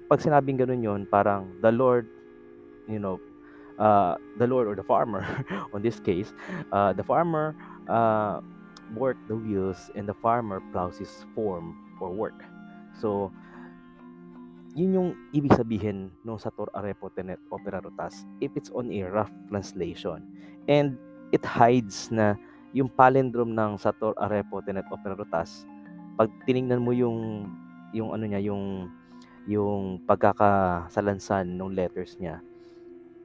pag 0.08 0.24
sinabing 0.24 0.60
ganun 0.60 0.84
yon 0.84 1.02
parang 1.04 1.52
the 1.60 1.72
Lord 1.72 2.08
you 2.88 3.00
know 3.00 3.20
uh, 3.76 4.16
the 4.40 4.48
Lord 4.48 4.68
or 4.68 4.76
the 4.76 4.88
farmer 4.88 5.24
on 5.76 5.84
this 5.84 6.00
case 6.00 6.32
uh, 6.72 6.96
the 6.96 7.04
farmer 7.04 7.56
uh, 7.92 8.40
work 8.96 9.20
the 9.28 9.36
wheels 9.36 9.92
and 9.96 10.08
the 10.08 10.16
farmer 10.16 10.64
plows 10.72 10.98
his 10.98 11.28
form 11.36 11.76
for 12.00 12.10
work 12.10 12.40
so 12.96 13.32
yun 14.78 14.94
yung 14.94 15.10
ibig 15.34 15.58
sabihin 15.58 16.14
nung 16.22 16.38
sa 16.38 16.54
Tor 16.54 16.70
Arepo 16.78 17.10
Tenet 17.10 17.42
Opera 17.50 17.82
Rotas 17.82 18.30
if 18.38 18.54
it's 18.54 18.70
on 18.70 18.94
a 18.94 19.02
rough 19.10 19.34
translation 19.50 20.22
and 20.70 21.02
it 21.34 21.42
hides 21.42 22.14
na 22.14 22.38
yung 22.78 22.88
palindrome 22.94 23.58
ng 23.58 23.82
Sator 23.82 24.14
Arepo 24.22 24.62
Tenet 24.62 24.86
Opera 24.94 25.18
Rotas 25.18 25.66
pag 26.14 26.30
tiningnan 26.46 26.86
mo 26.86 26.94
yung 26.94 27.50
yung 27.90 28.14
ano 28.14 28.30
niya 28.30 28.54
yung 28.54 28.94
yung 29.48 30.04
pagkakasalansan 30.04 31.56
ng 31.56 31.72
letters 31.72 32.20
niya, 32.20 32.44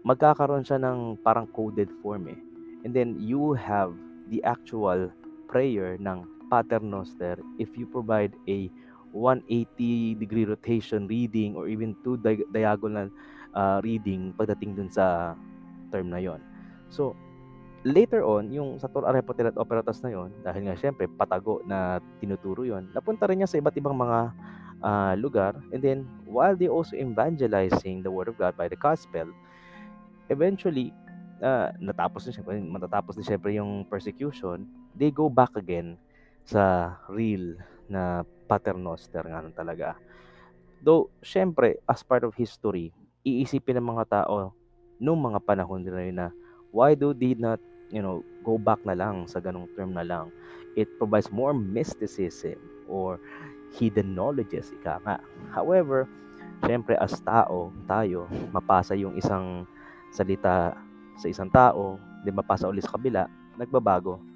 magkakaroon 0.06 0.62
siya 0.62 0.78
ng 0.78 1.18
parang 1.18 1.50
coded 1.50 1.90
form 1.98 2.30
eh. 2.30 2.38
And 2.86 2.94
then 2.94 3.18
you 3.18 3.58
have 3.58 3.90
the 4.30 4.38
actual 4.46 5.10
prayer 5.50 5.98
ng 5.98 6.24
Paternoster 6.46 7.42
if 7.58 7.74
you 7.74 7.90
provide 7.90 8.38
a 8.46 8.70
180 9.12 10.16
degree 10.16 10.48
rotation 10.48 11.04
reading 11.06 11.54
or 11.54 11.68
even 11.68 11.92
two 12.00 12.16
di- 12.18 12.48
diagonal 12.50 13.12
uh, 13.52 13.78
reading 13.84 14.32
pagdating 14.36 14.76
dun 14.76 14.90
sa 14.90 15.36
term 15.92 16.08
na 16.08 16.20
yon. 16.20 16.40
So, 16.88 17.16
later 17.84 18.24
on, 18.24 18.48
yung 18.52 18.80
sa 18.80 18.88
Tor 18.88 19.04
Arepotel 19.04 19.52
at 19.52 19.60
Operatas 19.60 20.00
na 20.00 20.12
yon, 20.12 20.32
dahil 20.40 20.68
nga 20.68 20.76
syempre 20.80 21.06
patago 21.06 21.60
na 21.68 22.00
tinuturo 22.18 22.64
yon, 22.64 22.88
napunta 22.96 23.28
rin 23.28 23.44
niya 23.44 23.50
sa 23.50 23.60
iba't 23.60 23.76
ibang 23.76 23.96
mga 23.96 24.32
uh, 24.82 25.14
lugar. 25.20 25.56
And 25.70 25.80
then, 25.84 26.08
while 26.24 26.56
they 26.56 26.68
also 26.68 26.96
evangelizing 26.96 28.02
the 28.02 28.10
Word 28.10 28.32
of 28.32 28.40
God 28.40 28.56
by 28.56 28.66
the 28.66 28.80
gospel, 28.80 29.30
eventually, 30.32 30.92
uh, 31.42 31.74
natapos 31.82 32.24
na 32.28 32.32
syempre, 32.32 32.56
matatapos 32.60 33.14
na 33.18 33.24
syempre 33.24 33.50
yung 33.56 33.84
persecution, 33.86 34.64
they 34.96 35.10
go 35.10 35.28
back 35.28 35.54
again 35.58 35.98
sa 36.42 36.94
real 37.06 37.54
na 37.86 38.26
paternoster 38.46 39.22
nga 39.26 39.40
talaga. 39.52 39.88
Though, 40.82 41.14
syempre, 41.22 41.78
as 41.86 42.02
part 42.02 42.26
of 42.26 42.34
history, 42.34 42.90
iisipin 43.22 43.78
ng 43.78 43.86
mga 43.94 44.04
tao 44.10 44.50
nung 44.98 45.22
mga 45.22 45.38
panahon 45.42 45.82
nila 45.82 46.02
yun 46.02 46.18
na 46.18 46.28
why 46.74 46.98
do 46.98 47.14
they 47.14 47.38
not, 47.38 47.62
you 47.90 48.02
know, 48.02 48.22
go 48.42 48.58
back 48.58 48.82
na 48.82 48.98
lang 48.98 49.26
sa 49.30 49.38
ganong 49.38 49.70
term 49.78 49.94
na 49.94 50.02
lang? 50.02 50.34
It 50.74 50.90
provides 50.98 51.30
more 51.30 51.54
mysticism 51.54 52.58
or 52.90 53.22
hidden 53.78 54.18
knowledges, 54.18 54.74
ika 54.74 54.98
nga. 55.04 55.16
However, 55.54 56.08
syempre 56.66 56.98
as 56.98 57.14
tao, 57.22 57.70
tayo, 57.86 58.26
mapasa 58.50 58.98
yung 58.98 59.14
isang 59.14 59.68
salita 60.10 60.74
sa 61.16 61.26
isang 61.28 61.48
tao, 61.52 62.00
di 62.24 62.30
mapasa 62.34 62.66
ulit 62.66 62.84
sa 62.84 62.96
kabila, 62.96 63.28
nagbabago. 63.56 64.31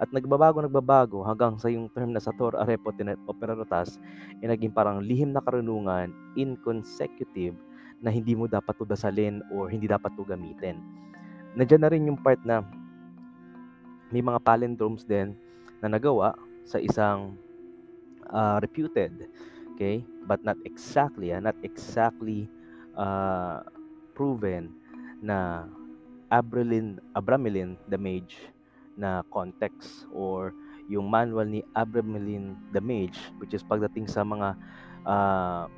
At 0.00 0.08
nagbabago, 0.16 0.64
nagbabago 0.64 1.20
hanggang 1.28 1.60
sa 1.60 1.68
yung 1.68 1.92
term 1.92 2.16
na 2.16 2.24
sa 2.24 2.32
Tor 2.32 2.56
Arepo 2.56 2.88
Tinet 2.88 3.20
Operarotas 3.28 4.00
ay 4.40 4.48
naging 4.48 4.72
parang 4.72 5.04
lihim 5.04 5.36
na 5.36 5.44
karunungan 5.44 6.08
inconsecutive 6.40 7.52
na 8.00 8.08
hindi 8.08 8.32
mo 8.32 8.48
dapat 8.48 8.72
to 8.80 8.88
dasalin 8.88 9.44
or 9.52 9.68
hindi 9.68 9.84
dapat 9.84 10.08
to 10.16 10.24
gamitin. 10.24 10.80
Nandiyan 11.52 11.82
na 11.84 11.90
rin 11.92 12.08
yung 12.08 12.16
part 12.16 12.40
na 12.48 12.64
may 14.08 14.24
mga 14.24 14.40
palindromes 14.40 15.04
din 15.04 15.36
na 15.84 15.92
nagawa 15.92 16.32
sa 16.64 16.80
isang 16.80 17.36
uh, 18.32 18.56
reputed 18.64 19.28
okay 19.74 20.04
but 20.28 20.42
not 20.44 20.60
exactly 20.68 21.32
uh, 21.32 21.40
not 21.40 21.56
exactly 21.64 22.44
uh, 22.98 23.64
proven 24.12 24.68
na 25.24 25.64
Abrelin 26.28 27.00
Abramelin 27.16 27.80
the 27.88 27.96
mage 27.96 28.50
na 28.98 29.22
context 29.30 30.06
or 30.10 30.54
yung 30.90 31.06
manual 31.06 31.46
ni 31.46 31.62
Abramelin 31.74 32.58
the 32.74 32.82
mage 32.82 33.18
which 33.38 33.54
is 33.54 33.62
pagdating 33.62 34.10
sa 34.10 34.26
mga 34.26 34.58
uh, 35.06 35.70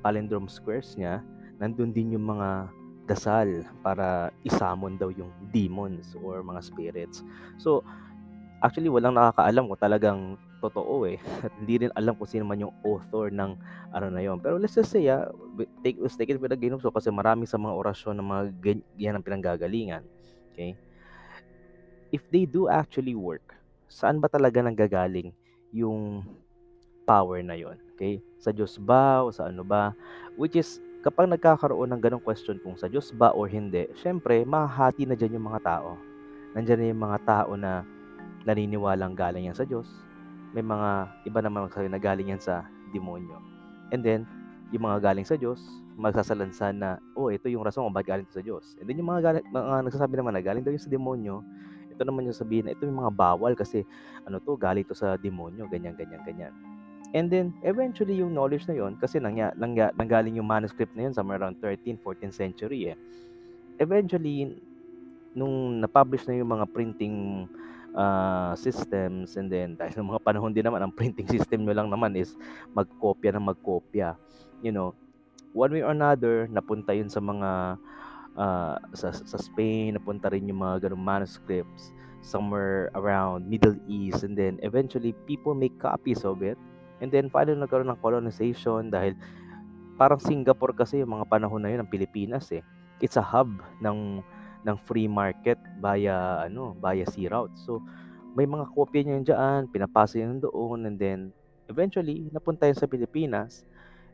palindrome 0.00 0.46
squares 0.46 0.94
niya 0.94 1.24
nandun 1.58 1.90
din 1.90 2.14
yung 2.14 2.26
mga 2.26 2.70
dasal 3.10 3.66
para 3.82 4.30
isamon 4.46 4.94
daw 4.94 5.10
yung 5.10 5.34
demons 5.50 6.14
or 6.22 6.46
mga 6.46 6.62
spirits 6.62 7.26
so 7.58 7.82
actually 8.62 8.92
walang 8.92 9.16
nakakaalam 9.16 9.66
kung 9.66 9.82
talagang 9.82 10.20
totoo 10.60 11.08
eh. 11.08 11.16
At 11.44 11.52
hindi 11.56 11.88
rin 11.88 11.92
alam 11.96 12.14
kung 12.14 12.28
sino 12.28 12.44
man 12.44 12.60
yung 12.60 12.76
author 12.84 13.32
ng 13.32 13.56
ano 13.90 14.06
na 14.12 14.20
yon. 14.20 14.38
Pero 14.38 14.60
let's 14.60 14.76
just 14.76 14.92
say, 14.92 15.08
ah, 15.08 15.26
take, 15.80 15.96
let's 15.98 16.14
take 16.14 16.28
it 16.28 16.38
with 16.38 16.52
a 16.52 16.58
grain 16.60 16.76
of 16.76 16.84
salt 16.84 16.94
kasi 16.94 17.08
marami 17.08 17.48
sa 17.48 17.56
mga 17.56 17.74
orasyon 17.74 18.20
ng 18.20 18.28
mga 18.28 18.42
ganyan 18.60 19.14
ang 19.16 19.24
pinanggagalingan. 19.24 20.04
Okay? 20.52 20.76
If 22.10 22.26
they 22.30 22.46
do 22.46 22.66
actually 22.66 23.14
work, 23.14 23.54
saan 23.90 24.18
ba 24.18 24.26
talaga 24.26 24.62
nanggagaling 24.62 25.34
yung 25.70 26.26
power 27.06 27.42
na 27.42 27.54
yon? 27.54 27.78
Okay? 27.94 28.18
Sa 28.38 28.50
Diyos 28.50 28.78
ba 28.78 29.22
o 29.22 29.30
sa 29.30 29.50
ano 29.50 29.62
ba? 29.62 29.94
Which 30.34 30.58
is, 30.58 30.82
kapag 31.06 31.30
nagkakaroon 31.30 31.90
ng 31.94 32.02
ganong 32.02 32.24
question 32.26 32.58
kung 32.62 32.74
sa 32.74 32.90
Diyos 32.90 33.14
ba 33.14 33.30
or 33.30 33.46
hindi, 33.46 33.86
syempre, 33.98 34.42
mahahati 34.42 35.06
na 35.06 35.14
dyan 35.14 35.38
yung 35.38 35.46
mga 35.50 35.62
tao. 35.62 35.94
Nandiyan 36.58 36.78
na 36.82 36.90
yung 36.90 37.02
mga 37.06 37.18
tao 37.22 37.50
na 37.54 37.86
naniniwalang 38.42 39.14
galing 39.14 39.46
yan 39.46 39.56
sa 39.56 39.62
Diyos 39.62 39.86
may 40.50 40.64
mga 40.66 40.90
iba 41.26 41.40
naman 41.42 41.66
magsasabi 41.66 41.88
na 41.90 42.02
galing 42.02 42.34
yan 42.34 42.42
sa 42.42 42.66
demonyo. 42.90 43.38
And 43.94 44.02
then, 44.02 44.26
yung 44.74 44.86
mga 44.86 45.10
galing 45.10 45.26
sa 45.26 45.38
Diyos, 45.38 45.62
magsasalansan 45.98 46.78
na, 46.78 46.98
oh, 47.14 47.30
ito 47.30 47.46
yung 47.46 47.62
rason 47.62 47.86
kung 47.86 47.94
bakit 47.94 48.18
galing 48.18 48.30
sa 48.30 48.42
Diyos. 48.42 48.74
And 48.78 48.86
then 48.86 48.98
yung 48.98 49.10
mga, 49.10 49.20
galing, 49.22 49.46
mga 49.50 49.78
nagsasabi 49.86 50.14
naman 50.18 50.34
na 50.34 50.42
galing 50.42 50.62
daw 50.66 50.74
yung 50.74 50.82
sa 50.82 50.90
demonyo, 50.90 51.42
ito 52.00 52.08
naman 52.08 52.24
yung 52.24 52.40
sabihin 52.40 52.64
na 52.64 52.72
ito 52.72 52.88
yung 52.88 52.96
mga 52.96 53.12
bawal 53.12 53.52
kasi 53.52 53.84
ano 54.24 54.40
to, 54.40 54.56
galing 54.56 54.88
to 54.88 54.96
sa 54.96 55.20
demonyo, 55.20 55.68
ganyan, 55.68 55.92
ganyan, 55.92 56.24
ganyan. 56.24 56.56
And 57.12 57.28
then, 57.28 57.52
eventually, 57.60 58.16
yung 58.16 58.32
knowledge 58.32 58.64
na 58.64 58.72
yon 58.72 58.96
kasi 58.96 59.20
nangya, 59.20 59.52
nangya, 59.52 59.92
nanggaling 59.92 60.40
yung 60.40 60.48
manuscript 60.48 60.96
na 60.96 61.04
yun 61.04 61.12
somewhere 61.12 61.36
around 61.36 61.60
13th, 61.60 62.00
14th 62.00 62.32
century 62.32 62.94
eh. 62.94 62.96
Eventually, 63.76 64.56
nung 65.36 65.84
na-publish 65.84 66.24
na 66.24 66.40
yung 66.40 66.48
mga 66.48 66.64
printing 66.72 67.44
uh, 67.92 68.56
systems 68.56 69.34
and 69.36 69.50
then 69.50 69.74
dahil 69.74 69.92
sa 69.94 70.02
mga 70.02 70.22
panahon 70.22 70.54
din 70.54 70.66
naman 70.66 70.82
ang 70.82 70.94
printing 70.94 71.26
system 71.34 71.66
nyo 71.66 71.74
lang 71.74 71.88
naman 71.90 72.14
is 72.18 72.34
magkopya 72.74 73.34
ng 73.34 73.46
magkopya 73.46 74.18
you 74.58 74.74
know 74.74 74.94
one 75.54 75.70
way 75.70 75.82
or 75.82 75.94
another 75.94 76.46
napunta 76.50 76.94
yun 76.94 77.10
sa 77.10 77.22
mga 77.22 77.78
uh, 78.38 78.78
sa, 78.94 79.10
sa 79.10 79.38
Spain 79.38 79.96
napunta 79.96 80.30
rin 80.30 80.46
yung 80.46 80.62
mga 80.62 80.90
ganung 80.90 81.02
manuscripts 81.02 81.94
somewhere 82.20 82.92
around 82.94 83.48
Middle 83.48 83.76
East. 83.88 84.22
And 84.22 84.36
then 84.36 84.60
eventually 84.62 85.16
people 85.24 85.56
make 85.56 85.74
copies 85.80 86.22
of 86.22 86.44
it. 86.44 86.60
And 87.00 87.08
then 87.08 87.32
finally 87.32 87.56
nagkaroon 87.56 87.88
ng 87.88 88.02
colonization 88.04 88.92
dahil 88.92 89.16
parang 89.96 90.20
Singapore 90.20 90.76
kasi 90.76 91.00
yung 91.00 91.16
mga 91.16 91.28
panahon 91.28 91.64
na 91.64 91.72
yun 91.72 91.80
ng 91.84 91.90
Pilipinas 91.90 92.52
eh. 92.52 92.64
It's 93.00 93.16
a 93.16 93.24
hub 93.24 93.48
ng 93.80 94.20
ng 94.60 94.76
free 94.84 95.08
market 95.08 95.56
via 95.80 96.44
ano, 96.44 96.76
via 96.76 97.08
sea 97.08 97.32
route. 97.32 97.56
So 97.56 97.80
may 98.36 98.44
mga 98.44 98.68
kopya 98.76 99.00
niyan 99.02 99.24
diyan, 99.24 99.60
pinapasa 99.72 100.20
yun 100.20 100.44
doon. 100.44 100.84
And 100.84 101.00
then 101.00 101.32
eventually 101.72 102.28
napunta 102.28 102.68
yun 102.68 102.76
sa 102.76 102.84
Pilipinas. 102.84 103.64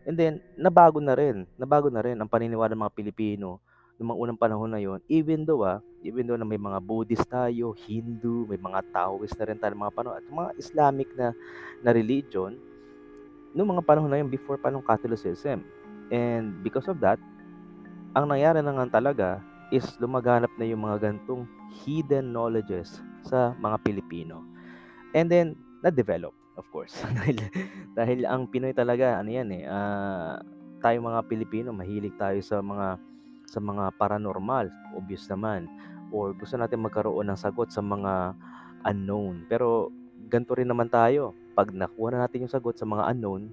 And 0.06 0.14
then 0.14 0.38
nabago 0.54 1.02
na 1.02 1.18
rin, 1.18 1.50
nabago 1.58 1.90
na 1.90 2.06
rin 2.06 2.14
ang 2.23 2.30
paniniwala 2.30 2.78
ng 2.78 2.82
mga 2.87 2.94
Pilipino 2.94 3.58
noong 3.96 4.08
mga 4.12 4.20
unang 4.20 4.40
panahon 4.40 4.70
na 4.70 4.80
yon. 4.80 5.00
Even 5.08 5.44
though 5.48 5.64
ah, 5.64 5.80
even 6.04 6.28
though 6.28 6.38
na 6.38 6.46
may 6.46 6.60
mga 6.60 6.78
Buddhist 6.84 7.26
tayo, 7.26 7.72
Hindu, 7.72 8.44
may 8.46 8.60
mga 8.60 8.84
Taoist 8.92 9.36
na 9.40 9.46
rin 9.48 9.58
tayo 9.58 9.72
mga 9.74 9.96
panahon 9.96 10.16
at 10.20 10.26
mga 10.28 10.50
Islamic 10.60 11.08
na 11.16 11.32
na 11.80 11.90
religion 11.90 12.56
noong 13.56 13.80
mga 13.80 13.86
panahon 13.88 14.10
na 14.12 14.20
yon 14.20 14.28
before 14.28 14.60
pa 14.60 14.68
nung 14.68 14.84
Catholicism. 14.84 15.64
And 16.12 16.60
because 16.60 16.86
of 16.86 17.00
that, 17.00 17.16
ang 18.12 18.28
nangyari 18.28 18.60
na 18.60 18.76
nga 18.76 19.00
talaga 19.00 19.28
is 19.74 19.84
lumaganap 19.98 20.52
na 20.60 20.68
yung 20.68 20.84
mga 20.84 21.10
gantong 21.10 21.48
hidden 21.82 22.30
knowledges 22.30 23.02
sa 23.26 23.56
mga 23.58 23.82
Pilipino. 23.82 24.44
And 25.16 25.26
then, 25.26 25.56
na-develop. 25.82 26.36
of 26.56 26.64
course. 26.72 26.96
dahil, 27.20 27.36
dahil 27.92 28.18
ang 28.24 28.48
Pinoy 28.48 28.72
talaga, 28.72 29.20
ano 29.20 29.28
yan 29.28 29.48
eh, 29.52 29.64
uh, 29.68 30.40
tayo 30.80 30.96
mga 31.04 31.20
Pilipino, 31.28 31.68
mahilig 31.72 32.16
tayo 32.16 32.40
sa 32.40 32.64
mga 32.64 32.96
sa 33.46 33.62
mga 33.62 33.94
paranormal, 33.96 34.68
obvious 34.98 35.30
naman. 35.30 35.70
Or 36.10 36.34
gusto 36.34 36.58
natin 36.58 36.82
magkaroon 36.82 37.30
ng 37.30 37.38
sagot 37.38 37.70
sa 37.70 37.82
mga 37.82 38.34
unknown. 38.86 39.46
Pero 39.46 39.90
ganito 40.26 40.54
rin 40.54 40.68
naman 40.68 40.90
tayo. 40.90 41.34
Pag 41.56 41.72
nakuha 41.72 42.14
na 42.14 42.26
natin 42.26 42.46
yung 42.46 42.52
sagot 42.52 42.76
sa 42.76 42.84
mga 42.84 43.14
unknown, 43.14 43.48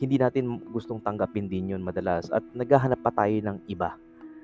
hindi 0.00 0.16
natin 0.16 0.56
gustong 0.72 1.04
tanggapin 1.04 1.46
din 1.46 1.76
yun 1.76 1.84
madalas. 1.84 2.32
At 2.32 2.40
naghahanap 2.56 3.00
pa 3.04 3.12
tayo 3.12 3.36
ng 3.36 3.58
iba. 3.68 3.94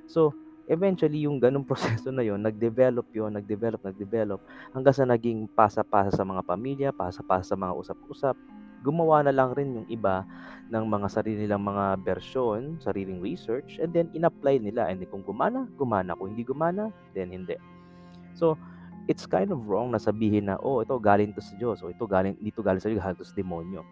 So, 0.04 0.36
eventually 0.68 1.24
yung 1.24 1.40
ganung 1.40 1.64
proseso 1.68 2.12
na 2.12 2.22
yon 2.22 2.44
nag-develop 2.44 3.08
yon 3.14 3.34
nag-develop, 3.34 3.80
nag-develop 3.82 4.40
hanggang 4.76 4.94
sa 4.94 5.08
naging 5.08 5.48
pasa-pasa 5.50 6.12
sa 6.12 6.24
mga 6.28 6.42
pamilya, 6.44 6.88
pasa-pasa 6.92 7.54
sa 7.54 7.56
mga 7.56 7.72
usap-usap. 7.72 8.36
Gumawa 8.84 9.24
na 9.24 9.32
lang 9.32 9.54
rin 9.54 9.76
yung 9.82 9.88
iba 9.88 10.26
ng 10.72 10.84
mga 10.84 11.06
sarili 11.08 11.46
nilang 11.46 11.62
mga 11.62 12.02
bersyon, 12.02 12.76
sariling 12.82 13.22
research, 13.22 13.78
and 13.78 13.94
then 13.94 14.10
in-apply 14.12 14.58
nila. 14.58 14.90
And 14.90 14.98
then 14.98 15.10
kung 15.10 15.22
gumana, 15.22 15.70
gumana. 15.78 16.18
Kung 16.18 16.34
hindi 16.34 16.42
gumana, 16.42 16.90
then 17.14 17.30
hindi. 17.30 17.56
So, 18.36 18.58
it's 19.06 19.24
kind 19.24 19.54
of 19.54 19.64
wrong 19.70 19.94
na 19.94 20.00
sabihin 20.02 20.50
na, 20.50 20.58
oh, 20.60 20.82
ito 20.82 20.98
galing 20.98 21.32
to 21.32 21.42
sa 21.42 21.54
Diyos, 21.54 21.80
o 21.80 21.90
ito 21.90 22.04
galing, 22.04 22.36
dito 22.42 22.60
galing 22.60 22.82
sa 22.82 22.90
Diyos, 22.90 23.02
galing 23.02 23.20
to 23.20 23.26
sa 23.26 23.36
demonyo 23.38 23.86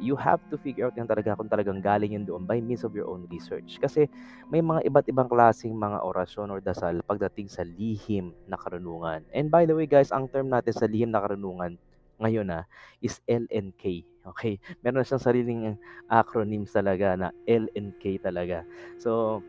you 0.00 0.16
have 0.16 0.40
to 0.52 0.56
figure 0.60 0.86
out 0.86 0.96
yan 0.96 1.08
talaga 1.08 1.36
kung 1.36 1.48
talagang 1.48 1.80
galing 1.80 2.12
yun 2.16 2.24
doon 2.28 2.44
by 2.44 2.60
means 2.60 2.84
of 2.84 2.92
your 2.92 3.08
own 3.08 3.24
research. 3.32 3.80
Kasi 3.80 4.08
may 4.52 4.60
mga 4.60 4.84
iba't 4.88 5.06
ibang 5.08 5.28
klaseng 5.28 5.72
mga 5.72 6.04
orasyon 6.04 6.52
or 6.52 6.60
dasal 6.60 7.00
pagdating 7.04 7.48
sa 7.48 7.64
lihim 7.64 8.36
na 8.48 8.60
karunungan. 8.60 9.24
And 9.32 9.48
by 9.48 9.64
the 9.64 9.76
way 9.76 9.88
guys, 9.88 10.12
ang 10.12 10.28
term 10.28 10.52
natin 10.52 10.76
sa 10.76 10.86
lihim 10.88 11.12
na 11.12 11.24
karunungan 11.24 11.80
ngayon 12.20 12.46
na 12.48 12.64
ah, 12.64 12.64
is 13.04 13.20
LNK. 13.28 14.04
Okay? 14.34 14.58
Meron 14.82 15.02
na 15.02 15.06
siyang 15.06 15.22
sariling 15.22 15.62
acronyms 16.10 16.74
talaga 16.74 17.14
na 17.14 17.28
LNK 17.46 18.24
talaga. 18.24 18.66
So, 18.98 19.40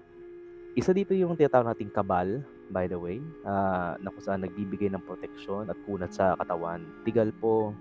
isa 0.78 0.94
dito 0.94 1.18
yung 1.18 1.34
tinatawag 1.34 1.74
nating 1.74 1.90
kabal, 1.90 2.46
by 2.70 2.86
the 2.86 3.00
way, 3.00 3.18
uh, 3.48 3.98
na 3.98 4.14
kung 4.14 4.22
saan 4.22 4.46
nagbibigay 4.46 4.94
ng 4.94 5.02
proteksyon 5.10 5.72
at 5.74 5.78
kunat 5.90 6.14
sa 6.14 6.38
katawan. 6.38 6.86
Tigal 7.02 7.34
po, 7.42 7.74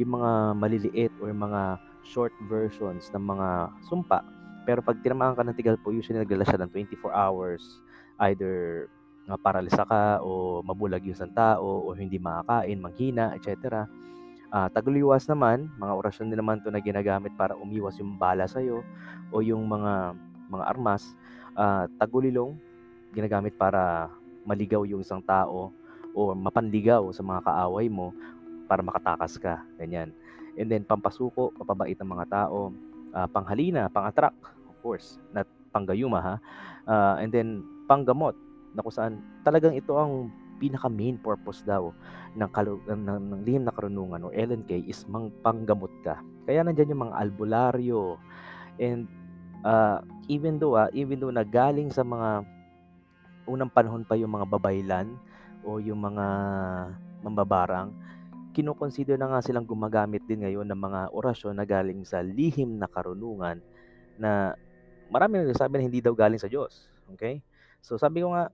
yung 0.00 0.16
mga 0.16 0.56
maliliit 0.56 1.12
or 1.20 1.28
mga 1.28 1.76
short 2.06 2.32
versions 2.48 3.12
ng 3.12 3.20
mga 3.20 3.68
sumpa. 3.84 4.24
Pero 4.64 4.80
pag 4.80 4.96
tinamaan 5.04 5.36
ka 5.36 5.44
ng 5.44 5.58
tigal 5.58 5.76
po, 5.76 5.92
usually 5.92 6.24
nagdala 6.24 6.48
siya 6.48 6.60
ng 6.64 6.70
24 6.72 7.12
hours. 7.12 7.84
Either 8.24 8.88
uh, 9.28 9.36
paralisa 9.36 9.84
ka 9.84 10.24
o 10.24 10.64
mabulag 10.64 11.04
yung 11.04 11.16
isang 11.16 11.32
tao 11.36 11.84
o 11.84 11.92
hindi 11.92 12.16
makakain, 12.16 12.80
manghina, 12.80 13.36
etc. 13.36 13.84
Uh, 14.48 14.64
ah, 14.64 14.68
taguliwas 14.72 15.28
naman, 15.28 15.68
mga 15.76 15.92
orasyon 15.92 16.32
din 16.32 16.40
naman 16.40 16.64
to 16.64 16.72
na 16.72 16.80
ginagamit 16.80 17.36
para 17.36 17.52
umiwas 17.52 18.00
yung 18.00 18.16
bala 18.16 18.48
sa'yo 18.48 18.80
o 19.28 19.44
yung 19.44 19.68
mga 19.68 20.16
mga 20.48 20.64
armas. 20.64 21.12
Uh, 21.52 21.84
tagulilong, 22.00 22.56
ginagamit 23.12 23.52
para 23.60 24.08
maligaw 24.48 24.88
yung 24.88 25.04
isang 25.04 25.20
tao 25.20 25.68
o 26.16 26.32
mapanligaw 26.32 27.04
sa 27.12 27.20
mga 27.20 27.44
kaaway 27.44 27.92
mo 27.92 28.16
para 28.64 28.80
makatakas 28.80 29.36
ka. 29.36 29.60
Ganyan. 29.76 30.16
And 30.56 30.72
then 30.72 30.88
pampasuko, 30.88 31.52
papabait 31.52 32.00
ng 32.00 32.08
mga 32.08 32.26
tao, 32.32 32.72
uh, 33.12 33.28
panghalina, 33.28 33.92
pang-attract, 33.92 34.40
of 34.64 34.76
course, 34.80 35.20
not 35.36 35.44
panggayuma 35.76 36.20
ha. 36.24 36.36
Uh, 36.88 37.14
and 37.20 37.28
then 37.28 37.60
panggamot 37.84 38.32
na 38.72 38.80
kung 38.80 38.96
saan 38.96 39.20
talagang 39.44 39.76
ito 39.76 39.92
ang 39.92 40.32
pinaka 40.58 40.90
main 40.90 41.16
purpose 41.16 41.62
daw 41.62 41.94
ng, 42.34 42.50
kalu- 42.50 42.82
ng, 42.84 43.00
ng, 43.06 43.20
ng 43.32 43.40
lihim 43.46 43.62
na 43.64 43.74
karunungan 43.74 44.26
o 44.26 44.34
LNK 44.34 44.84
is 44.84 45.06
mang 45.06 45.30
panggamot 45.40 45.90
ka. 46.02 46.18
Kaya 46.44 46.66
nandiyan 46.66 46.92
yung 46.92 47.02
mga 47.08 47.16
albularyo 47.16 48.18
and 48.82 49.06
uh, 49.62 50.02
even 50.26 50.58
though 50.58 50.78
uh, 50.78 50.90
even 50.94 51.18
though 51.18 51.32
nagaling 51.32 51.90
sa 51.90 52.02
mga 52.02 52.46
unang 53.48 53.72
panahon 53.72 54.04
pa 54.04 54.18
yung 54.18 54.34
mga 54.34 54.46
babaylan 54.46 55.08
o 55.64 55.80
yung 55.80 56.04
mga 56.04 56.26
mambabarang 57.24 57.90
kino-consider 58.52 59.14
na 59.14 59.30
nga 59.30 59.44
silang 59.44 59.62
gumagamit 59.62 60.24
din 60.26 60.42
ngayon 60.42 60.66
ng 60.66 60.80
mga 60.82 61.00
orasyon 61.14 61.54
na 61.54 61.62
galing 61.62 62.02
sa 62.02 62.18
lihim 62.18 62.74
na 62.74 62.90
karunungan 62.90 63.62
na 64.18 64.58
marami 65.08 65.46
na 65.46 65.54
sabi 65.54 65.78
na 65.78 65.86
hindi 65.86 66.02
daw 66.02 66.12
galing 66.12 66.42
sa 66.42 66.50
Diyos. 66.50 66.90
Okay? 67.14 67.38
So 67.80 67.94
sabi 67.96 68.24
ko 68.24 68.34
nga, 68.34 68.50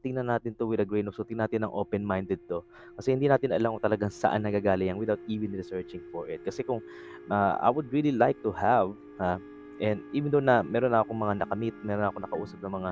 tingnan 0.00 0.28
natin 0.28 0.56
to 0.56 0.68
with 0.68 0.82
a 0.82 0.88
grain 0.88 1.06
of 1.08 1.14
salt. 1.14 1.28
Tingnan 1.28 1.48
natin 1.48 1.64
ng 1.64 1.72
open-minded 1.72 2.40
to. 2.48 2.64
Kasi 2.96 3.12
hindi 3.12 3.26
natin 3.30 3.52
alam 3.52 3.76
kung 3.76 3.84
talagang 3.84 4.12
saan 4.12 4.44
nagagaling 4.44 4.92
yan 4.94 4.98
without 5.00 5.20
even 5.26 5.52
researching 5.52 6.00
for 6.10 6.26
it. 6.26 6.40
Kasi 6.44 6.64
kung 6.64 6.80
uh, 7.28 7.54
I 7.60 7.68
would 7.68 7.88
really 7.92 8.12
like 8.12 8.40
to 8.44 8.50
have, 8.52 8.92
uh, 9.20 9.38
and 9.80 10.00
even 10.16 10.32
though 10.32 10.42
na 10.42 10.64
meron 10.64 10.92
na 10.92 11.04
akong 11.04 11.18
mga 11.18 11.46
nakamit, 11.46 11.74
meron 11.84 12.02
na 12.06 12.10
akong 12.10 12.24
nakausap 12.24 12.58
ng 12.64 12.74
mga 12.76 12.90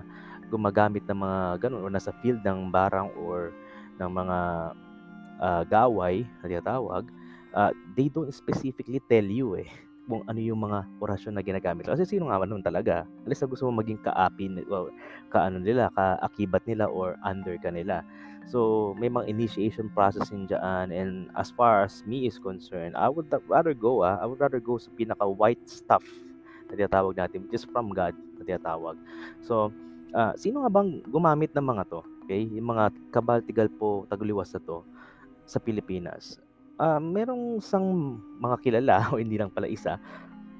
gumagamit 0.52 1.04
ng 1.08 1.18
mga 1.18 1.38
ganun 1.68 1.82
or 1.84 1.90
nasa 1.92 2.12
field 2.20 2.40
ng 2.44 2.68
barang 2.68 3.08
or 3.20 3.50
ng 3.96 4.10
mga 4.10 4.38
uh, 5.40 5.62
gaway 5.66 6.26
na 6.42 6.46
tinatawag, 6.50 7.08
uh, 7.56 7.70
they 7.96 8.12
don't 8.12 8.34
specifically 8.34 9.00
tell 9.08 9.24
you 9.24 9.56
eh 9.56 9.68
kung 10.04 10.20
ano 10.28 10.36
yung 10.36 10.60
mga 10.60 10.84
orasyon 11.00 11.34
na 11.36 11.44
ginagamit. 11.44 11.88
Kasi 11.88 12.04
sino 12.04 12.28
nga 12.28 12.40
nun 12.44 12.60
talaga? 12.60 13.08
Alis 13.24 13.40
na 13.40 13.48
gusto 13.48 13.64
mo 13.68 13.80
maging 13.80 14.00
kaapi, 14.04 14.68
well, 14.68 14.92
kaano 15.32 15.60
nila, 15.60 15.88
kaakibat 15.96 16.64
nila 16.68 16.88
or 16.88 17.16
under 17.24 17.56
ka 17.56 17.72
nila. 17.72 18.04
So, 18.44 18.92
may 19.00 19.08
mga 19.08 19.32
initiation 19.32 19.88
process 19.96 20.28
din 20.28 20.44
dyan. 20.44 20.92
And 20.92 21.32
as 21.32 21.48
far 21.48 21.88
as 21.88 22.04
me 22.04 22.28
is 22.28 22.36
concerned, 22.36 22.92
I 22.92 23.08
would 23.08 23.32
rather 23.48 23.72
go, 23.72 24.04
ah, 24.04 24.20
I 24.20 24.28
would 24.28 24.40
rather 24.40 24.60
go 24.60 24.76
sa 24.76 24.92
pinaka-white 24.92 25.64
stuff 25.64 26.04
na 26.68 26.76
tinatawag 26.76 27.16
natin, 27.16 27.48
which 27.48 27.56
is 27.56 27.64
from 27.64 27.88
God 27.96 28.12
na 28.36 28.44
tinatawag. 28.44 29.00
So, 29.40 29.72
uh, 30.12 30.36
sino 30.36 30.60
nga 30.60 30.70
bang 30.72 31.00
gumamit 31.08 31.56
ng 31.56 31.64
mga 31.64 31.88
to? 31.88 32.04
Okay? 32.28 32.44
Yung 32.52 32.76
mga 32.76 32.92
kabal, 33.08 33.40
tigal 33.40 33.72
po, 33.72 34.04
taguliwas 34.12 34.52
na 34.52 34.60
to 34.60 34.84
sa 35.48 35.56
Pilipinas. 35.56 36.43
Ah, 36.74 36.98
merong 36.98 37.62
isang 37.62 38.18
mga 38.42 38.56
kilala 38.58 38.96
o 39.14 39.22
hindi 39.22 39.38
lang 39.38 39.50
pala 39.54 39.70
isa, 39.70 39.94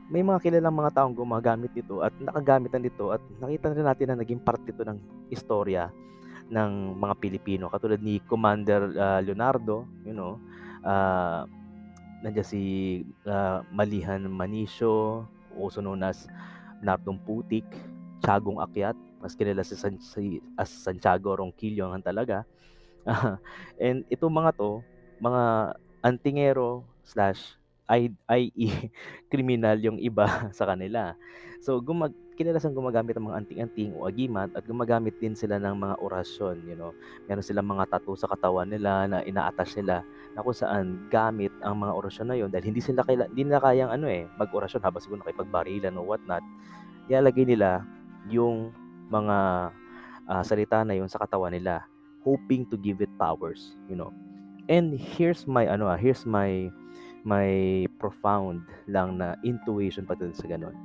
may 0.07 0.22
mga 0.22 0.46
kilalang 0.46 0.79
mga 0.79 1.00
taong 1.00 1.16
gumagamit 1.16 1.74
nito 1.74 2.07
at 2.07 2.14
nakagamit 2.22 2.70
na 2.70 2.87
nito 2.87 3.11
at 3.11 3.18
nakita 3.42 3.74
rin 3.74 3.83
natin 3.83 4.07
na 4.14 4.20
naging 4.22 4.38
parte 4.38 4.70
ito 4.70 4.87
ng 4.87 5.00
istorya 5.35 5.90
ng 6.53 6.94
mga 7.00 7.14
Pilipino. 7.18 7.66
Katulad 7.66 7.98
ni 7.98 8.22
Commander 8.31 8.94
uh, 8.94 9.20
Leonardo, 9.24 9.88
you 10.07 10.14
know, 10.14 10.38
uh, 10.87 11.48
nandiyan 12.22 12.46
si 12.46 12.62
uh, 13.27 13.66
Malihan 13.74 14.22
Manisio, 14.31 15.27
also 15.59 15.83
known 15.83 16.05
as 16.07 16.31
Nardong 16.79 17.18
Putik, 17.27 17.66
Tiagong 18.22 18.62
Akyat, 18.62 18.94
mas 19.18 19.35
kilala 19.35 19.66
si, 19.66 19.74
San, 19.74 19.98
si 19.98 20.38
as 20.55 20.68
Santiago 20.70 21.35
Ronquillo 21.35 21.90
ang 21.90 22.05
talaga. 22.05 22.46
And 23.83 24.05
itong 24.12 24.33
mga 24.33 24.53
'to, 24.57 24.85
mga 25.18 25.74
antingero 26.05 26.85
slash 27.01 27.57
i.e. 27.88 28.69
kriminal 29.29 29.77
yung 29.87 29.97
iba 30.01 30.25
sa 30.59 30.69
kanila. 30.69 31.17
So 31.64 31.81
gumag 31.81 32.12
kilala 32.35 32.59
silang 32.59 32.75
gumagamit 32.75 33.14
ng 33.14 33.31
mga 33.31 33.38
anting-anting 33.47 33.90
o 33.95 34.11
agimat 34.11 34.51
at 34.59 34.67
gumagamit 34.67 35.14
din 35.23 35.38
sila 35.38 35.55
ng 35.62 35.79
mga 35.79 35.95
orasyon, 36.03 36.67
you 36.67 36.75
know. 36.75 36.90
Meron 37.31 37.47
silang 37.47 37.71
mga 37.71 37.95
tattoo 37.95 38.19
sa 38.19 38.27
katawan 38.27 38.67
nila 38.67 39.07
na 39.07 39.23
ina-attach 39.23 39.79
nila 39.79 40.03
na 40.35 40.43
kung 40.43 40.51
saan 40.51 41.07
gamit 41.14 41.55
ang 41.62 41.79
mga 41.79 41.95
orasyon 41.95 42.27
na 42.27 42.37
yon 42.37 42.51
dahil 42.51 42.75
hindi 42.75 42.83
sila 42.83 43.07
kaila, 43.07 43.31
hindi 43.31 43.47
nila 43.47 43.62
kayang 43.62 43.95
ano 43.95 44.11
eh, 44.11 44.27
mag-orasyon 44.35 44.83
habang 44.83 44.99
siguro 44.99 45.23
nakipagbarilan 45.23 45.95
o 45.95 46.03
what 46.03 46.23
not. 46.27 46.43
Ilalagay 47.07 47.47
nila 47.47 47.87
yung 48.27 48.75
mga 49.14 49.37
uh, 50.27 50.43
salita 50.43 50.83
na 50.83 50.99
yon 50.99 51.07
sa 51.07 51.23
katawan 51.23 51.55
nila 51.55 51.87
hoping 52.27 52.67
to 52.67 52.75
give 52.75 52.99
it 52.99 53.12
powers, 53.14 53.79
you 53.87 53.95
know. 53.95 54.11
And 54.68 54.96
here's 54.96 55.44
my 55.44 55.68
ano 55.68 55.92
ah, 55.92 56.00
here's 56.00 56.24
my 56.24 56.72
my 57.24 57.85
profound 58.00 58.64
lang 58.88 59.20
na 59.20 59.37
intuition 59.44 60.09
pagdating 60.09 60.37
sa 60.37 60.48
ganun. 60.48 60.77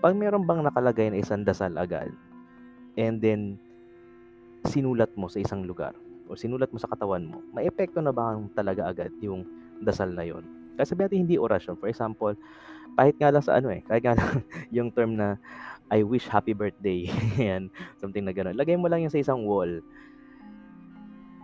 Pag 0.00 0.16
meron 0.16 0.44
bang 0.44 0.64
nakalagay 0.64 1.12
na 1.12 1.20
isang 1.20 1.44
dasal 1.44 1.76
agad, 1.76 2.12
and 2.96 3.20
then 3.20 3.56
sinulat 4.68 5.12
mo 5.16 5.28
sa 5.28 5.40
isang 5.40 5.64
lugar, 5.64 5.96
o 6.28 6.36
sinulat 6.36 6.68
mo 6.68 6.76
sa 6.80 6.88
katawan 6.88 7.24
mo, 7.24 7.40
may 7.56 7.64
epekto 7.68 8.00
na 8.04 8.12
ba 8.12 8.36
talaga 8.52 8.88
agad 8.88 9.12
yung 9.24 9.44
dasal 9.80 10.12
na 10.12 10.24
yon? 10.28 10.44
Kasi 10.76 10.94
sabi 10.94 11.08
natin 11.08 11.26
hindi 11.26 11.36
orasyon. 11.40 11.80
For 11.80 11.90
example, 11.90 12.36
kahit 12.94 13.16
nga 13.18 13.32
lang 13.34 13.42
sa 13.42 13.58
ano 13.58 13.72
eh, 13.72 13.82
kahit 13.82 14.02
nga 14.04 14.14
lang 14.14 14.44
yung 14.76 14.88
term 14.94 15.16
na 15.18 15.40
I 15.88 16.04
wish 16.04 16.28
happy 16.28 16.52
birthday, 16.52 17.08
yan, 17.40 17.72
something 17.96 18.22
na 18.22 18.36
gano'n. 18.36 18.54
Lagay 18.54 18.76
mo 18.76 18.86
lang 18.86 19.02
yung 19.02 19.12
sa 19.12 19.18
isang 19.18 19.48
wall 19.48 19.80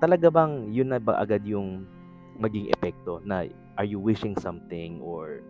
talaga 0.04 0.28
bang 0.28 0.68
yun 0.68 0.92
na 0.92 1.00
ba 1.00 1.16
agad 1.16 1.40
yung 1.48 1.88
maging 2.36 2.68
epekto 2.68 3.24
na 3.24 3.48
are 3.80 3.88
you 3.88 3.96
wishing 3.96 4.36
something 4.36 5.00
or 5.00 5.40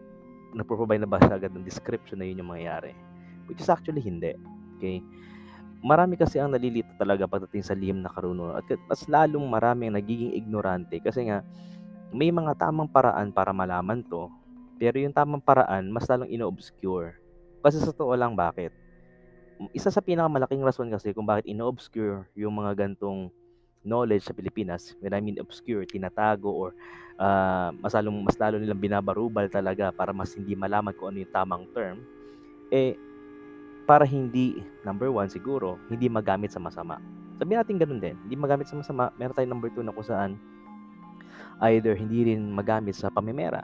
nagpo-provide 0.55 1.03
na 1.03 1.11
ba 1.11 1.19
siya 1.19 1.43
agad 1.43 1.51
ng 1.51 1.67
description 1.67 2.23
na 2.23 2.31
yun 2.31 2.39
yung 2.39 2.55
mangyayari? 2.55 2.95
Which 3.51 3.59
is 3.59 3.67
actually 3.67 3.99
hindi. 3.99 4.39
Okay? 4.79 5.03
Marami 5.83 6.15
kasi 6.15 6.39
ang 6.39 6.55
nalilito 6.55 6.95
talaga 6.95 7.27
pagdating 7.27 7.67
sa 7.67 7.75
lihim 7.75 7.99
na 7.99 8.15
karunungan 8.15 8.63
at 8.63 8.71
mas 8.87 9.03
lalong 9.11 9.43
marami 9.43 9.91
ang 9.91 9.99
nagiging 9.99 10.39
ignorante 10.39 11.03
kasi 11.03 11.27
nga 11.27 11.43
may 12.15 12.31
mga 12.31 12.55
tamang 12.55 12.87
paraan 12.87 13.35
para 13.35 13.51
malaman 13.51 14.07
to, 14.07 14.31
pero 14.79 15.03
yung 15.03 15.11
tamang 15.11 15.43
paraan 15.43 15.91
mas 15.91 16.07
lalong 16.07 16.31
ino-obscure. 16.31 17.19
Kasi 17.59 17.83
sa 17.83 17.91
totoo 17.91 18.15
lang 18.15 18.39
bakit? 18.39 18.71
Isa 19.75 19.91
sa 19.91 19.99
pinakamalaking 19.99 20.63
rason 20.63 20.89
kasi 20.95 21.11
kung 21.11 21.27
bakit 21.27 21.51
ino-obscure 21.51 22.31
yung 22.39 22.55
mga 22.55 22.87
gantong 22.87 23.35
knowledge 23.85 24.27
sa 24.27 24.35
Pilipinas, 24.35 24.97
when 24.99 25.13
I 25.13 25.21
mean 25.21 25.37
obscure, 25.39 25.85
tinatago 25.85 26.51
or 26.51 26.69
uh, 27.21 27.71
mas, 27.79 27.93
lalong, 27.95 28.25
mas 28.25 28.37
lalo 28.41 28.57
nilang 28.59 28.81
binabarubal 28.81 29.47
talaga 29.53 29.93
para 29.93 30.11
mas 30.11 30.33
hindi 30.35 30.57
malaman 30.57 30.97
kung 30.97 31.15
ano 31.15 31.23
yung 31.23 31.33
tamang 31.33 31.65
term, 31.77 32.01
eh, 32.73 32.97
para 33.85 34.09
hindi, 34.09 34.65
number 34.83 35.13
one 35.13 35.29
siguro, 35.29 35.77
hindi 35.93 36.09
magamit 36.09 36.51
sa 36.51 36.59
masama. 36.59 36.99
Sabihin 37.37 37.61
natin 37.61 37.77
ganun 37.77 38.01
din, 38.01 38.17
hindi 38.25 38.35
magamit 38.35 38.67
sa 38.67 38.81
masama, 38.81 39.13
meron 39.21 39.37
tayong 39.37 39.53
number 39.53 39.69
two 39.71 39.85
na 39.85 39.93
kung 39.93 40.09
saan 40.09 40.41
either 41.71 41.95
hindi 41.95 42.35
rin 42.35 42.51
magamit 42.51 42.99
sa 42.99 43.13
pamimera 43.13 43.63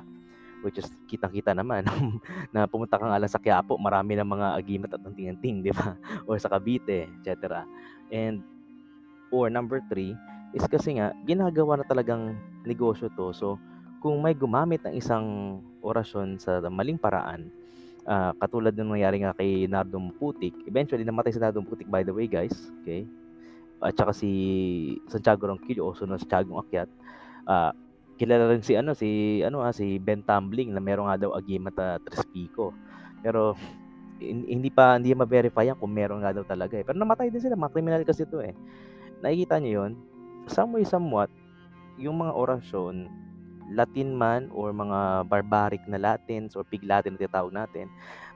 which 0.61 0.77
is 0.77 0.89
kitang-kita 1.09 1.57
naman 1.57 1.85
na 2.55 2.69
pumunta 2.69 3.01
ka 3.01 3.09
nga 3.09 3.21
lang 3.21 3.33
sa 3.33 3.41
Quiapo, 3.41 3.81
marami 3.81 4.17
ng 4.17 4.29
mga 4.29 4.49
agimat 4.61 4.91
at 4.93 5.03
anting-anting, 5.03 5.65
di 5.65 5.73
ba? 5.73 5.97
or 6.29 6.37
sa 6.37 6.53
Cavite, 6.53 7.09
etc. 7.21 7.65
And 8.13 8.45
or 9.31 9.49
number 9.49 9.83
three 9.91 10.15
is 10.51 10.67
kasi 10.67 10.99
nga 10.99 11.15
ginagawa 11.25 11.79
na 11.81 11.87
talagang 11.87 12.35
negosyo 12.67 13.11
to. 13.15 13.31
So 13.31 13.57
kung 14.03 14.19
may 14.21 14.35
gumamit 14.35 14.83
ng 14.83 14.95
isang 14.99 15.59
orasyon 15.81 16.43
sa 16.43 16.59
maling 16.67 16.99
paraan, 16.99 17.51
uh, 18.09 18.33
katulad 18.41 18.75
ng 18.75 18.97
nangyari 18.97 19.23
nga 19.23 19.37
kay 19.37 19.69
Nardum 19.71 20.11
Putik, 20.17 20.57
eventually 20.67 21.05
namatay 21.05 21.37
si 21.37 21.41
Nardum 21.41 21.67
Putik 21.67 21.87
by 21.87 22.03
the 22.03 22.13
way 22.13 22.27
guys, 22.27 22.73
okay? 22.83 23.05
At 23.81 23.97
saka 23.97 24.13
si 24.13 24.31
Santiago 25.09 25.49
Ronquillo, 25.49 25.89
also 25.89 26.05
na 26.05 26.21
Santiago 26.21 26.61
Akyat, 26.61 26.89
uh, 27.49 27.73
kilala 28.21 28.53
rin 28.53 28.61
si 28.61 28.77
ano 28.77 28.93
si 28.93 29.41
ano 29.41 29.65
ah, 29.65 29.73
si 29.73 29.97
Ben 29.97 30.21
Tumbling 30.21 30.77
na 30.77 30.81
meron 30.85 31.09
nga 31.09 31.17
daw 31.17 31.33
agimat 31.33 31.73
uh, 31.81 31.97
Tres 32.05 32.25
Pico. 32.29 32.77
Pero 33.25 33.57
hindi 34.21 34.69
pa 34.69 35.01
hindi 35.01 35.17
ma-verify 35.17 35.73
yan 35.73 35.81
kung 35.81 35.97
meron 35.97 36.21
nga 36.21 36.37
daw 36.37 36.45
talaga 36.45 36.77
eh. 36.77 36.85
Pero 36.85 37.01
namatay 37.01 37.33
din 37.33 37.41
sila, 37.41 37.57
mga 37.57 37.73
criminal 37.73 38.05
kasi 38.05 38.29
ito 38.29 38.45
eh. 38.45 38.53
Nakikita 39.21 39.61
niyo 39.61 39.85
'yon? 39.85 39.93
Some 40.49 40.77
way 40.77 40.85
somewhat 40.89 41.29
yung 42.01 42.21
mga 42.25 42.33
orasyon 42.33 43.09
Latin 43.71 44.19
man 44.19 44.51
or 44.51 44.75
mga 44.75 45.31
barbaric 45.31 45.87
na 45.87 46.01
Latins 46.01 46.59
or 46.59 46.67
Pig 46.67 46.83
Latin 46.83 47.15
na 47.15 47.23
tinatawag 47.23 47.55
natin, 47.55 47.87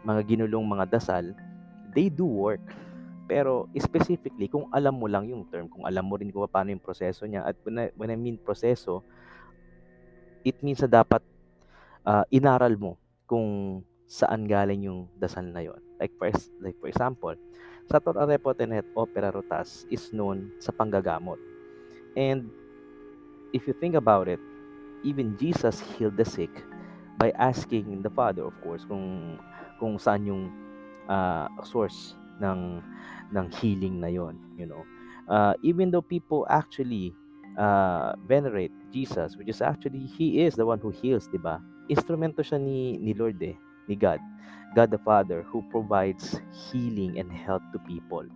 mga 0.07 0.23
ginulong 0.31 0.63
mga 0.63 0.95
dasal, 0.95 1.35
they 1.91 2.07
do 2.07 2.23
work. 2.23 2.63
Pero 3.27 3.67
specifically, 3.75 4.47
kung 4.47 4.71
alam 4.71 4.95
mo 4.95 5.11
lang 5.11 5.27
yung 5.27 5.49
term, 5.51 5.67
kung 5.67 5.89
alam 5.89 6.07
mo 6.07 6.15
rin 6.21 6.31
kung 6.31 6.47
paano 6.47 6.71
yung 6.71 6.83
proseso 6.83 7.27
niya, 7.27 7.43
at 7.43 7.57
when 7.67 7.83
I, 7.83 7.87
when 7.99 8.15
I 8.15 8.19
mean 8.21 8.39
proseso, 8.39 9.03
it 10.47 10.61
means 10.63 10.85
na 10.85 11.03
dapat 11.03 11.25
uh, 12.07 12.23
inaral 12.31 12.77
mo 12.79 13.01
kung 13.27 13.81
saan 14.05 14.45
galing 14.45 14.87
yung 14.87 15.09
dasal 15.17 15.49
na 15.49 15.65
yon. 15.65 15.81
Like 15.97 16.13
for, 16.21 16.29
like 16.61 16.77
for 16.79 16.87
example, 16.93 17.35
sa 17.89 18.01
Torarepo 18.01 18.53
Tenet 18.57 18.89
Opera 18.97 19.29
Rotas 19.31 19.85
is 19.93 20.11
known 20.11 20.53
sa 20.61 20.73
panggagamot. 20.73 21.39
And 22.17 22.49
if 23.53 23.67
you 23.67 23.75
think 23.77 23.95
about 23.95 24.27
it, 24.29 24.41
even 25.05 25.37
Jesus 25.37 25.83
healed 25.95 26.17
the 26.17 26.25
sick 26.25 26.51
by 27.21 27.31
asking 27.37 28.03
the 28.03 28.11
Father, 28.11 28.43
of 28.43 28.57
course, 28.65 28.83
kung 28.89 29.37
kung 29.79 30.01
saan 30.01 30.27
yung 30.27 30.45
uh, 31.07 31.47
source 31.63 32.17
ng 32.41 32.81
ng 33.31 33.47
healing 33.61 34.01
na 34.01 34.11
yon, 34.11 34.39
you 34.57 34.67
know. 34.67 34.83
Uh, 35.29 35.55
even 35.65 35.89
though 35.89 36.05
people 36.05 36.45
actually 36.51 37.15
uh, 37.57 38.13
venerate 38.27 38.73
Jesus, 38.93 39.37
which 39.37 39.49
is 39.49 39.63
actually, 39.63 40.05
He 40.05 40.43
is 40.45 40.55
the 40.55 40.67
one 40.67 40.79
who 40.79 40.91
heals, 40.91 41.27
di 41.29 41.39
ba? 41.39 41.61
Instrumento 41.89 42.41
siya 42.45 42.61
ni, 42.61 42.97
ni 43.01 43.13
Lord 43.15 43.41
eh, 43.41 43.57
ni 43.89 43.97
God. 43.97 44.21
God 44.75 44.91
the 44.91 45.01
Father 45.01 45.47
who 45.47 45.63
provides 45.71 46.43
healing 46.51 47.17
and 47.23 47.31
health 47.31 47.63
to 47.71 47.79
people. 47.87 48.27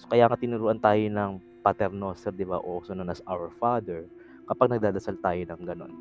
So 0.00 0.08
kaya 0.08 0.26
nga 0.26 0.40
tinuruan 0.40 0.80
tayo 0.80 1.04
ng 1.04 1.38
paternoster, 1.60 2.32
di 2.32 2.48
ba? 2.48 2.58
Also 2.60 2.96
known 2.96 3.12
as 3.12 3.20
our 3.28 3.52
Father, 3.60 4.08
kapag 4.48 4.72
nagdadasal 4.76 5.20
tayo 5.20 5.40
ng 5.44 5.60
ganon. 5.64 5.92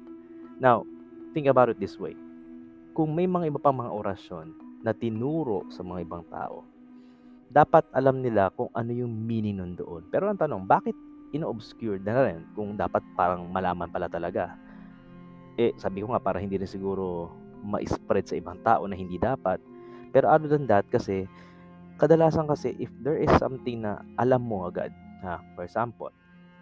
Now, 0.60 0.88
think 1.36 1.48
about 1.52 1.72
it 1.72 1.80
this 1.80 2.00
way. 2.00 2.16
Kung 2.96 3.12
may 3.12 3.28
mga 3.28 3.52
iba 3.52 3.60
pang 3.60 3.76
mga 3.76 3.92
orasyon 3.92 4.56
na 4.84 4.92
tinuro 4.92 5.68
sa 5.72 5.84
mga 5.84 6.04
ibang 6.04 6.24
tao, 6.28 6.68
dapat 7.54 7.86
alam 7.94 8.20
nila 8.20 8.50
kung 8.56 8.72
ano 8.74 8.92
yung 8.92 9.14
meaning 9.14 9.62
nun 9.62 9.74
doon. 9.78 10.04
Pero 10.10 10.28
ang 10.28 10.40
tanong, 10.40 10.66
bakit 10.66 10.98
ino-obscure 11.34 11.98
na 11.98 12.30
rin 12.30 12.46
kung 12.54 12.78
dapat 12.78 13.02
parang 13.18 13.50
malaman 13.50 13.90
pala 13.90 14.06
talaga. 14.06 14.54
Eh, 15.58 15.74
sabi 15.82 16.06
ko 16.06 16.14
nga 16.14 16.22
para 16.22 16.38
hindi 16.38 16.62
rin 16.62 16.70
siguro 16.70 17.34
ma-spread 17.66 18.26
sa 18.30 18.38
ibang 18.38 18.62
tao 18.62 18.86
na 18.86 18.94
hindi 18.94 19.18
dapat. 19.18 19.58
Pero 20.14 20.30
other 20.30 20.46
than 20.48 20.70
that, 20.70 20.86
kasi, 20.94 21.26
kadalasan 21.98 22.46
kasi, 22.46 22.78
if 22.78 22.94
there 23.02 23.18
is 23.18 23.34
something 23.42 23.82
na 23.82 24.06
alam 24.22 24.46
mo 24.46 24.70
agad, 24.70 24.94
ha, 25.26 25.42
for 25.58 25.66
example, 25.66 26.14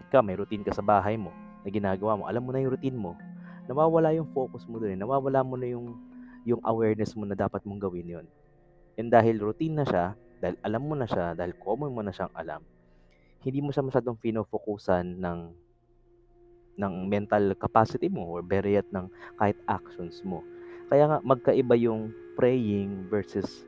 ikaw 0.08 0.24
may 0.24 0.40
routine 0.40 0.64
ka 0.64 0.72
sa 0.72 0.82
bahay 0.82 1.20
mo 1.20 1.36
na 1.62 1.70
ginagawa 1.70 2.16
mo, 2.16 2.24
alam 2.32 2.42
mo 2.42 2.56
na 2.56 2.64
yung 2.64 2.74
routine 2.74 2.96
mo, 2.96 3.20
nawawala 3.68 4.16
yung 4.16 4.32
focus 4.32 4.64
mo 4.66 4.80
doon, 4.80 4.96
eh. 4.96 5.00
nawawala 5.00 5.44
mo 5.44 5.60
na 5.60 5.68
yung, 5.68 6.00
yung 6.48 6.64
awareness 6.64 7.14
mo 7.14 7.28
na 7.28 7.36
dapat 7.36 7.62
mong 7.68 7.84
gawin 7.84 8.08
yon. 8.08 8.28
And 8.96 9.12
dahil 9.12 9.44
routine 9.44 9.78
na 9.78 9.86
siya, 9.86 10.16
dahil 10.42 10.56
alam 10.64 10.82
mo 10.88 10.96
na 10.98 11.06
siya, 11.06 11.36
dahil 11.38 11.54
common 11.60 11.92
mo 11.94 12.02
na 12.02 12.16
siyang 12.16 12.34
alam, 12.34 12.64
hindi 13.42 13.60
mo 13.62 13.70
siya 13.70 13.86
masyadong 13.86 14.18
fino-focusan 14.18 15.22
ng 15.22 15.40
ng 16.82 16.94
mental 17.06 17.54
capacity 17.60 18.08
mo 18.08 18.26
or 18.26 18.42
beriyat 18.42 18.88
ng 18.90 19.06
kahit 19.38 19.58
actions 19.68 20.24
mo. 20.26 20.42
Kaya 20.92 21.08
nga 21.08 21.20
magkaiba 21.24 21.80
yung 21.80 22.12
praying 22.36 23.08
versus 23.08 23.64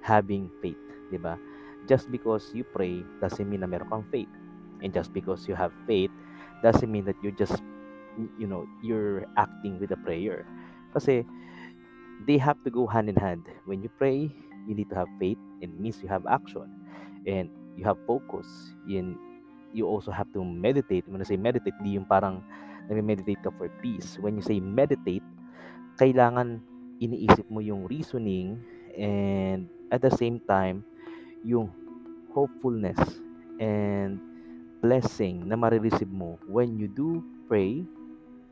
having 0.00 0.48
faith, 0.64 0.80
'di 1.12 1.20
ba? 1.20 1.36
Just 1.84 2.08
because 2.08 2.48
you 2.56 2.64
pray 2.64 3.04
doesn't 3.20 3.44
mean 3.44 3.60
na 3.60 3.68
meron 3.68 3.92
kang 3.92 4.06
faith. 4.08 4.32
And 4.80 4.90
just 4.90 5.12
because 5.12 5.44
you 5.46 5.54
have 5.54 5.70
faith 5.84 6.10
doesn't 6.64 6.88
mean 6.88 7.04
that 7.04 7.18
you 7.20 7.30
just 7.30 7.60
you 8.38 8.46
know, 8.46 8.64
you're 8.82 9.24
acting 9.36 9.78
with 9.78 9.92
a 9.92 10.00
prayer. 10.00 10.48
Kasi 10.92 11.24
they 12.26 12.36
have 12.38 12.60
to 12.64 12.70
go 12.70 12.86
hand 12.86 13.08
in 13.08 13.16
hand. 13.16 13.44
When 13.64 13.82
you 13.82 13.90
pray, 14.00 14.32
you 14.68 14.74
need 14.74 14.90
to 14.90 14.96
have 14.96 15.08
faith 15.20 15.40
and 15.60 15.72
means 15.80 16.00
you 16.02 16.08
have 16.08 16.26
action. 16.26 16.68
And 17.26 17.48
you 17.76 17.84
have 17.84 17.96
focus 18.06 18.46
in 18.88 19.16
you 19.72 19.88
also 19.88 20.12
have 20.12 20.28
to 20.36 20.44
meditate 20.44 21.08
when 21.08 21.20
I 21.20 21.24
say 21.24 21.40
meditate 21.40 21.72
di 21.80 21.96
yung 21.96 22.04
parang 22.04 22.44
nag-meditate 22.92 23.40
ka 23.40 23.50
for 23.56 23.72
peace 23.80 24.20
when 24.20 24.36
you 24.36 24.44
say 24.44 24.60
meditate 24.60 25.24
kailangan 25.96 26.60
iniisip 27.02 27.46
mo 27.50 27.58
yung 27.58 27.88
reasoning 27.90 28.60
and 28.94 29.66
at 29.90 30.00
the 30.00 30.12
same 30.12 30.38
time 30.46 30.84
yung 31.42 31.68
hopefulness 32.30 32.98
and 33.58 34.20
blessing 34.80 35.44
na 35.46 35.58
marireceive 35.58 36.10
mo 36.10 36.38
when 36.48 36.78
you 36.78 36.86
do 36.86 37.20
pray 37.50 37.82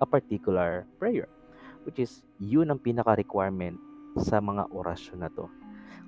a 0.03 0.07
particular 0.07 0.85
prayer 0.98 1.29
which 1.87 1.98
is 2.03 2.26
yun 2.42 2.68
ang 2.68 2.81
pinaka-requirement 2.81 3.79
sa 4.20 4.42
mga 4.42 4.66
orasyon 4.74 5.22
na 5.22 5.31
to 5.33 5.46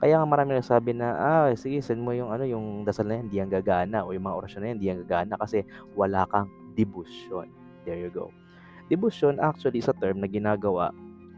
kaya 0.03 0.19
nga 0.19 0.27
marami 0.27 0.59
nagsabi 0.59 0.99
na, 0.99 1.15
ah, 1.15 1.47
sige, 1.55 1.79
send 1.79 2.03
mo 2.03 2.11
yung 2.11 2.35
ano, 2.35 2.43
yung 2.43 2.83
dasal 2.83 3.07
na 3.07 3.23
yan, 3.23 3.31
hindi 3.31 3.39
yan 3.39 3.51
gagana 3.55 4.03
o 4.03 4.11
yung 4.11 4.27
mga 4.27 4.35
orasyon 4.35 4.59
na 4.59 4.67
yan, 4.67 4.77
hindi 4.83 4.89
yan 4.91 5.01
gagana 5.07 5.35
kasi 5.39 5.63
wala 5.95 6.27
kang 6.27 6.51
devotion. 6.75 7.47
There 7.87 7.95
you 7.95 8.11
go. 8.11 8.35
Devotion 8.91 9.39
actually 9.39 9.79
is 9.79 9.87
a 9.87 9.95
term 9.95 10.19
na 10.19 10.27
ginagawa 10.27 10.91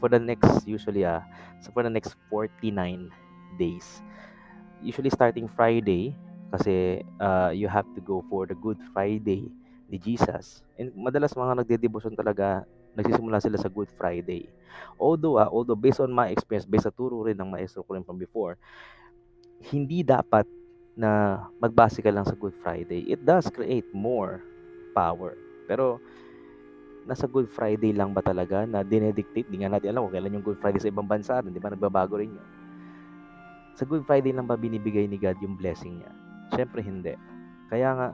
for 0.05 0.13
the 0.13 0.21
next 0.21 0.69
usually 0.69 1.01
ah, 1.01 1.25
so 1.65 1.73
for 1.73 1.81
the 1.81 1.89
next 1.89 2.13
49 2.29 3.09
days. 3.57 4.05
Usually 4.85 5.09
starting 5.09 5.49
Friday 5.49 6.13
kasi 6.53 7.01
uh, 7.25 7.57
you 7.57 7.73
have 7.73 7.89
to 7.97 8.05
go 8.05 8.21
for 8.29 8.45
the 8.45 8.53
Good 8.53 8.77
Friday 8.93 9.49
ni 9.89 9.97
Jesus. 9.97 10.61
And 10.77 10.93
madalas 10.93 11.33
mga 11.33 11.65
nagde-devotion 11.65 12.13
talaga 12.13 12.69
nagsisimula 12.93 13.41
sila 13.41 13.57
sa 13.57 13.73
Good 13.73 13.89
Friday. 13.97 14.53
Although, 15.01 15.41
ah, 15.41 15.49
although 15.49 15.79
based 15.79 16.05
on 16.05 16.13
my 16.13 16.29
experience, 16.29 16.69
based 16.69 16.85
sa 16.85 16.93
turo 16.93 17.25
rin 17.25 17.41
ng 17.41 17.49
maestro 17.49 17.81
ko 17.81 17.97
rin 17.97 18.05
from 18.05 18.21
before, 18.21 18.61
hindi 19.73 20.05
dapat 20.05 20.45
na 20.93 21.41
magbase 21.65 22.05
ka 22.05 22.13
lang 22.13 22.29
sa 22.29 22.37
Good 22.37 22.61
Friday. 22.61 23.09
It 23.09 23.25
does 23.25 23.49
create 23.49 23.89
more 23.97 24.45
power. 24.93 25.33
Pero, 25.65 25.97
nasa 27.05 27.29
Good 27.29 27.53
Friday 27.53 27.93
lang 27.93 28.17
ba 28.17 28.25
talaga 28.25 28.65
na 28.65 28.81
dinedictate? 28.81 29.49
Di 29.49 29.61
nga 29.61 29.73
natin 29.73 29.93
alam 29.93 30.09
kung 30.09 30.15
kailan 30.17 30.41
yung 30.41 30.47
Good 30.47 30.61
Friday 30.61 30.81
sa 30.81 30.89
ibang 30.89 31.09
bansa. 31.09 31.41
Di 31.45 31.61
ba? 31.61 31.73
Nagbabago 31.73 32.17
rin 32.17 32.33
yun. 32.33 32.49
Sa 33.77 33.85
Good 33.85 34.09
Friday 34.09 34.33
lang 34.33 34.49
ba 34.49 34.57
binibigay 34.57 35.05
ni 35.05 35.21
God 35.21 35.37
yung 35.45 35.61
blessing 35.61 36.01
niya? 36.01 36.13
Siyempre 36.57 36.81
hindi. 36.81 37.13
Kaya 37.69 37.89
nga, 37.93 38.09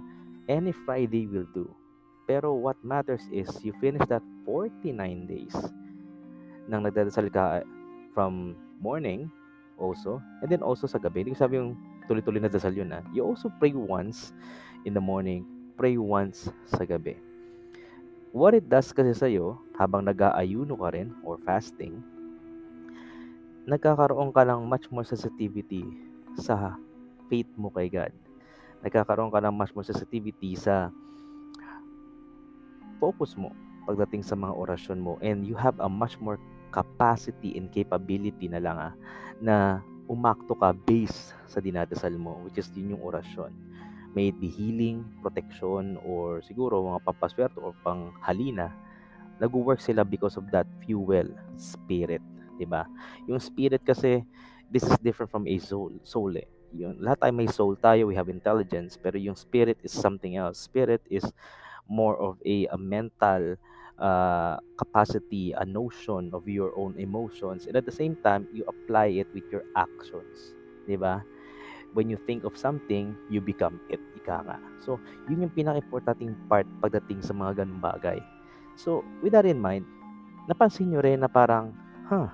any 0.50 0.74
Friday 0.74 1.30
will 1.30 1.46
do. 1.54 1.70
Pero 2.26 2.54
what 2.54 2.78
matters 2.86 3.26
is 3.34 3.50
you 3.62 3.74
finish 3.82 4.02
that 4.06 4.22
49 4.46 4.94
days 5.26 5.54
nang 6.70 6.86
nagdadasal 6.86 7.26
ka 7.34 7.66
from 8.14 8.54
morning 8.78 9.26
also 9.74 10.22
and 10.42 10.48
then 10.50 10.62
also 10.62 10.86
sa 10.86 11.02
gabi. 11.02 11.26
Hindi 11.26 11.34
sabi 11.34 11.58
yung 11.58 11.74
tuloy-tuloy 12.06 12.42
na 12.42 12.50
dasal 12.50 12.74
yun 12.74 12.90
ah. 12.94 13.02
You 13.10 13.26
also 13.26 13.50
pray 13.58 13.74
once 13.74 14.30
in 14.86 14.94
the 14.94 15.02
morning, 15.02 15.46
pray 15.74 15.98
once 15.98 16.50
sa 16.70 16.86
gabi. 16.86 17.29
What 18.30 18.54
it 18.54 18.70
does 18.70 18.94
kasi 18.94 19.10
sa'yo, 19.10 19.58
habang 19.74 20.06
nag-aayuno 20.06 20.78
ka 20.78 20.94
rin 20.94 21.10
or 21.26 21.34
fasting, 21.42 21.98
nagkakaroon 23.66 24.30
ka 24.30 24.46
ng 24.46 24.70
much 24.70 24.86
more 24.94 25.02
sensitivity 25.02 25.82
sa 26.38 26.78
faith 27.26 27.50
mo 27.58 27.74
kay 27.74 27.90
God. 27.90 28.14
Nagkakaroon 28.86 29.34
ka 29.34 29.42
ng 29.42 29.54
much 29.54 29.74
more 29.74 29.82
sensitivity 29.82 30.54
sa 30.54 30.94
focus 33.02 33.34
mo 33.34 33.50
pagdating 33.88 34.22
sa 34.22 34.38
mga 34.38 34.54
orasyon 34.54 35.02
mo 35.02 35.18
and 35.24 35.42
you 35.42 35.58
have 35.58 35.74
a 35.82 35.90
much 35.90 36.14
more 36.22 36.38
capacity 36.70 37.58
and 37.58 37.74
capability 37.74 38.46
na 38.46 38.62
lang 38.62 38.78
ah, 38.78 38.94
na 39.42 39.82
umakto 40.06 40.54
ka 40.54 40.70
based 40.86 41.34
sa 41.50 41.58
dinadasal 41.58 42.14
mo 42.14 42.38
which 42.46 42.60
is 42.60 42.70
yun 42.76 42.94
yung 42.94 43.02
orasyon 43.02 43.50
may 44.14 44.34
it 44.34 44.38
be 44.38 44.50
healing, 44.50 45.06
protection, 45.22 45.98
or 46.02 46.42
siguro 46.42 46.82
mga 46.82 47.02
pampaswerte 47.06 47.58
or 47.62 47.74
panghalina, 47.86 48.74
nag-work 49.38 49.80
sila 49.80 50.04
because 50.04 50.36
of 50.36 50.50
that 50.50 50.66
fuel, 50.84 51.30
spirit, 51.56 52.22
'di 52.58 52.66
ba? 52.68 52.84
Yung 53.24 53.40
spirit 53.40 53.80
kasi 53.86 54.20
this 54.68 54.84
is 54.84 54.98
different 55.00 55.32
from 55.32 55.48
a 55.48 55.56
soul, 55.58 55.90
soul 56.04 56.34
eh. 56.36 56.46
Yung 56.76 57.02
lahat 57.02 57.26
tayo 57.26 57.32
may 57.34 57.50
soul 57.50 57.74
tayo, 57.74 58.06
we 58.06 58.14
have 58.14 58.30
intelligence, 58.30 58.94
pero 58.94 59.18
yung 59.18 59.34
spirit 59.34 59.80
is 59.82 59.90
something 59.90 60.38
else. 60.38 60.62
Spirit 60.62 61.02
is 61.10 61.26
more 61.90 62.14
of 62.22 62.38
a, 62.46 62.70
a 62.70 62.78
mental 62.78 63.58
uh, 63.98 64.56
capacity, 64.78 65.50
a 65.58 65.66
notion 65.66 66.30
of 66.30 66.46
your 66.46 66.70
own 66.78 66.94
emotions, 66.98 67.66
and 67.66 67.74
at 67.74 67.82
the 67.82 67.94
same 67.94 68.14
time, 68.22 68.46
you 68.54 68.62
apply 68.70 69.10
it 69.10 69.26
with 69.34 69.44
your 69.50 69.66
actions. 69.74 70.54
Di 70.86 70.94
ba? 70.94 71.26
When 71.92 72.06
you 72.06 72.18
think 72.22 72.46
of 72.46 72.54
something, 72.54 73.18
you 73.26 73.42
become 73.42 73.82
it. 73.90 73.98
Ika 74.22 74.46
nga. 74.46 74.58
So, 74.78 75.02
yun 75.26 75.48
yung 75.48 75.54
pinaka-importanting 75.54 76.38
part 76.46 76.66
pagdating 76.78 77.26
sa 77.26 77.34
mga 77.34 77.64
ganung 77.64 77.82
bagay. 77.82 78.22
So, 78.78 79.02
with 79.20 79.34
that 79.34 79.44
in 79.44 79.58
mind, 79.58 79.84
napansin 80.46 80.94
nyo 80.94 81.02
rin 81.02 81.20
na 81.20 81.28
parang, 81.28 81.74
huh, 82.06 82.30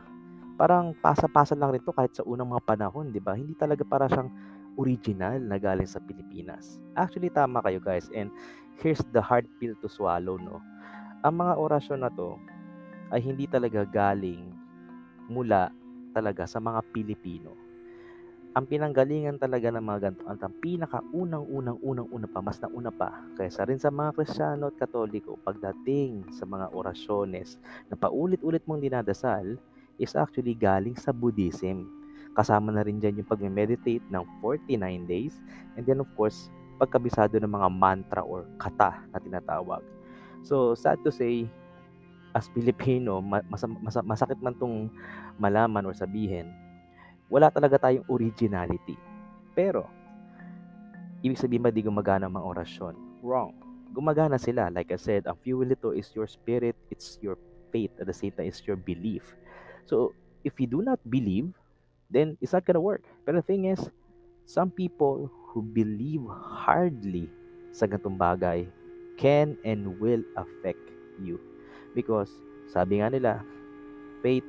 parang 0.61 0.93
pasa-pasa 1.01 1.57
lang 1.57 1.73
rin 1.73 1.83
to 1.85 1.93
kahit 1.93 2.13
sa 2.17 2.25
unang 2.25 2.53
mga 2.53 2.65
panahon, 2.65 3.13
di 3.13 3.21
ba? 3.21 3.37
Hindi 3.37 3.57
talaga 3.57 3.85
para 3.85 4.09
siyang 4.09 4.33
original 4.77 5.41
na 5.41 5.57
galing 5.57 5.89
sa 5.89 6.01
Pilipinas. 6.05 6.81
Actually, 6.97 7.33
tama 7.33 7.65
kayo 7.65 7.81
guys. 7.81 8.09
And 8.13 8.29
here's 8.81 9.01
the 9.13 9.25
hard 9.25 9.49
pill 9.57 9.73
to 9.81 9.89
swallow, 9.89 10.37
no? 10.37 10.61
Ang 11.25 11.41
mga 11.41 11.55
orasyon 11.57 12.05
na 12.05 12.13
to 12.13 12.37
ay 13.11 13.25
hindi 13.25 13.49
talaga 13.49 13.89
galing 13.89 14.53
mula 15.27 15.73
talaga 16.13 16.45
sa 16.47 16.61
mga 16.63 16.81
Pilipino. 16.93 17.66
Ang 18.57 18.65
pinanggalingan 18.73 19.37
talaga 19.37 19.69
ng 19.69 19.85
mga 19.85 20.01
ganito, 20.01 20.25
ang 20.25 20.41
pinaka-unang-unang-unang-una 20.65 22.25
pa, 22.25 22.41
mas 22.41 22.57
nauna 22.57 22.89
pa, 22.89 23.13
kaysa 23.37 23.69
rin 23.69 23.77
sa 23.77 23.93
mga 23.93 24.17
Kristiyano 24.17 24.73
at 24.73 24.81
Katoliko, 24.81 25.37
pagdating 25.45 26.25
sa 26.33 26.49
mga 26.49 26.73
orasyones 26.73 27.61
na 27.93 28.01
paulit-ulit 28.01 28.65
mong 28.65 28.81
dinadasal, 28.81 29.61
is 30.01 30.17
actually 30.17 30.57
galing 30.57 30.97
sa 30.97 31.13
Buddhism. 31.13 31.85
Kasama 32.33 32.73
na 32.73 32.81
rin 32.81 32.97
dyan 32.97 33.21
yung 33.21 33.29
pag-meditate 33.29 34.09
ng 34.09 34.25
49 34.41 34.73
days, 35.05 35.37
and 35.77 35.85
then 35.85 36.01
of 36.01 36.09
course, 36.17 36.49
pagkabisado 36.81 37.37
ng 37.37 37.53
mga 37.53 37.69
mantra 37.69 38.25
or 38.25 38.49
kata 38.57 39.05
na 39.13 39.21
tinatawag. 39.21 39.85
So, 40.41 40.73
sad 40.73 41.05
to 41.05 41.13
say, 41.13 41.45
as 42.33 42.49
Pilipino, 42.49 43.21
mas, 43.21 43.45
mas, 43.53 43.69
masakit 44.01 44.41
man 44.41 44.57
tong 44.57 44.89
malaman 45.37 45.85
or 45.85 45.93
sabihin, 45.93 46.49
wala 47.27 47.51
talaga 47.51 47.79
tayong 47.89 48.07
originality. 48.07 48.95
Pero, 49.57 49.89
ibig 51.25 51.41
sabihin 51.41 51.65
ba 51.65 51.75
di 51.75 51.83
gumagana 51.83 52.31
ang 52.31 52.37
mga 52.39 52.49
orasyon? 52.57 52.95
Wrong. 53.25 53.53
Gumagana 53.91 54.39
sila. 54.39 54.69
Like 54.71 54.93
I 54.93 55.01
said, 55.01 55.27
ang 55.27 55.39
fuel 55.41 55.67
nito 55.67 55.91
is 55.91 56.13
your 56.13 56.29
spirit, 56.29 56.77
it's 56.93 57.19
your 57.25 57.41
faith, 57.75 57.91
at 57.99 58.07
the 58.07 58.15
same 58.15 58.35
time, 58.37 58.47
it's 58.47 58.63
your 58.63 58.79
belief. 58.79 59.35
So, 59.89 60.15
if 60.47 60.59
you 60.63 60.69
do 60.71 60.83
not 60.83 61.03
believe, 61.09 61.51
then 62.13 62.39
it's 62.39 62.55
not 62.55 62.63
gonna 62.63 62.83
work. 62.83 63.03
But 63.27 63.35
the 63.35 63.43
thing 63.43 63.67
is, 63.67 63.83
some 64.47 64.71
people 64.71 65.27
who 65.51 65.65
believe 65.65 66.23
hardly 66.31 67.27
sa 67.75 67.91
ganitong 67.91 68.21
bagay 68.21 68.71
can 69.19 69.57
and 69.67 69.99
will 69.99 70.23
affect 70.37 70.83
you. 71.19 71.41
Because, 71.97 72.31
sabi 72.69 73.01
nga 73.01 73.11
nila, 73.11 73.33
faith 74.21 74.47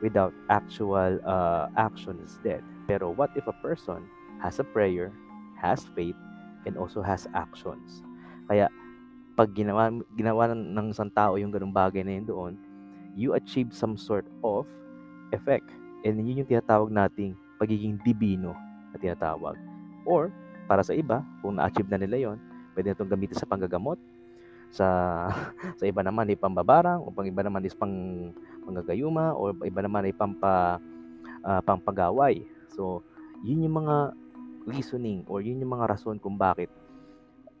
without 0.00 0.34
actual 0.48 1.18
uh, 1.26 1.68
action 1.76 2.18
is 2.22 2.38
dead. 2.42 2.62
Pero 2.86 3.10
what 3.10 3.30
if 3.34 3.46
a 3.46 3.56
person 3.60 4.06
has 4.40 4.58
a 4.58 4.66
prayer, 4.66 5.10
has 5.58 5.84
faith, 5.92 6.16
and 6.64 6.78
also 6.78 7.02
has 7.02 7.26
actions? 7.34 8.02
Kaya, 8.46 8.70
pag 9.34 9.52
ginawa, 9.54 9.92
ginawa 10.16 10.50
ng, 10.54 10.74
ng 10.74 10.86
isang 10.90 11.10
tao 11.12 11.36
yung 11.36 11.52
ganung 11.52 11.74
bagay 11.74 12.02
na 12.02 12.18
yun 12.18 12.26
doon, 12.26 12.52
you 13.18 13.34
achieve 13.34 13.74
some 13.74 13.98
sort 13.98 14.26
of 14.42 14.66
effect. 15.34 15.66
And 16.06 16.22
yun 16.22 16.42
yung 16.42 16.50
tinatawag 16.50 16.90
nating 16.90 17.34
pagiging 17.58 17.98
divino 18.06 18.54
na 18.94 18.96
tinatawag. 18.96 19.58
Or, 20.06 20.30
para 20.70 20.80
sa 20.86 20.94
iba, 20.94 21.20
kung 21.42 21.58
na-achieve 21.58 21.90
na 21.90 22.00
nila 22.00 22.16
yon 22.30 22.38
pwede 22.78 22.94
itong 22.94 23.10
gamitin 23.10 23.34
sa 23.34 23.48
panggagamot, 23.50 23.98
sa 24.68 24.86
sa 25.80 25.84
iba 25.88 26.04
naman 26.04 26.28
ay 26.28 26.36
pambabarang 26.36 27.00
o 27.00 27.10
pang 27.10 27.24
iba 27.24 27.40
naman 27.40 27.64
is 27.64 27.74
pang 27.74 27.90
panggagayuma 28.68 29.32
o 29.32 29.56
iba 29.64 29.80
naman 29.80 30.04
ay 30.04 30.12
pampa 30.12 30.76
uh, 31.42 31.60
pampagaway. 31.64 32.44
So, 32.76 33.00
yun 33.40 33.64
yung 33.64 33.80
mga 33.80 34.12
reasoning 34.68 35.24
or 35.24 35.40
yun 35.40 35.64
yung 35.64 35.72
mga 35.72 35.96
rason 35.96 36.20
kung 36.20 36.36
bakit 36.36 36.68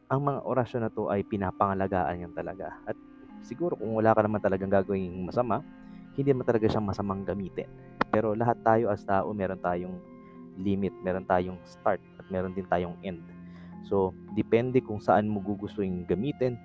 ang 0.08 0.24
mga 0.24 0.40
orasyon 0.44 0.82
na 0.84 0.92
to 0.92 1.08
ay 1.08 1.24
pinapangalagaan 1.24 2.28
yan 2.28 2.32
talaga. 2.36 2.76
At 2.84 2.96
siguro 3.44 3.76
kung 3.76 3.96
wala 3.96 4.12
ka 4.16 4.20
naman 4.24 4.40
talagang 4.40 4.72
gagawing 4.72 5.28
masama, 5.28 5.60
hindi 6.16 6.32
naman 6.32 6.48
talaga 6.48 6.66
siyang 6.68 6.88
masamang 6.88 7.22
gamitin. 7.24 7.68
Pero 8.08 8.32
lahat 8.32 8.56
tayo 8.64 8.88
as 8.88 9.04
tao, 9.04 9.30
meron 9.36 9.60
tayong 9.60 10.00
limit, 10.58 10.90
meron 11.04 11.28
tayong 11.28 11.60
start, 11.62 12.00
at 12.18 12.26
meron 12.32 12.56
din 12.56 12.66
tayong 12.66 12.96
end. 13.04 13.20
So, 13.86 14.16
depende 14.34 14.82
kung 14.82 14.98
saan 14.98 15.30
mo 15.30 15.38
gugustuhin 15.44 16.08
gamitin, 16.08 16.58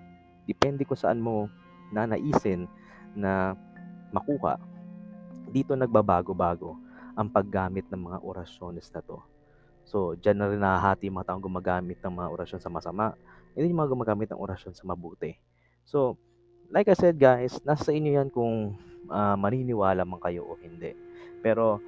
depende 0.50 0.88
kung 0.88 0.98
saan 0.98 1.22
mo 1.22 1.52
nanaisin 1.94 2.66
na 3.14 3.54
makuha, 4.14 4.62
dito 5.50 5.74
nagbabago-bago 5.74 6.78
ang 7.18 7.30
paggamit 7.30 7.86
ng 7.90 8.10
mga 8.10 8.18
orasyones 8.22 8.90
na 8.94 9.02
to. 9.02 9.18
So, 9.84 10.16
dyan 10.16 10.40
na 10.40 10.48
rin 10.48 10.62
nahahati 10.62 11.12
yung 11.12 11.20
mga 11.20 11.34
taong 11.34 11.44
gumagamit 11.44 12.00
ng 12.00 12.14
mga 12.14 12.30
orasyon 12.32 12.62
sa 12.62 12.72
masama, 12.72 13.14
hindi 13.54 13.70
yung 13.70 13.82
mga 13.84 13.92
gumagamit 13.92 14.28
ng 14.32 14.40
orasyon 14.40 14.74
sa 14.74 14.88
mabuti. 14.88 15.36
So, 15.84 16.16
like 16.72 16.88
I 16.88 16.96
said 16.96 17.20
guys, 17.20 17.60
nasa 17.68 17.92
inyo 17.92 18.18
yan 18.18 18.30
kung 18.32 18.80
uh, 19.12 19.36
maniniwala 19.36 20.08
man 20.08 20.24
kayo 20.24 20.48
o 20.48 20.58
hindi. 20.58 20.96
Pero, 21.44 21.84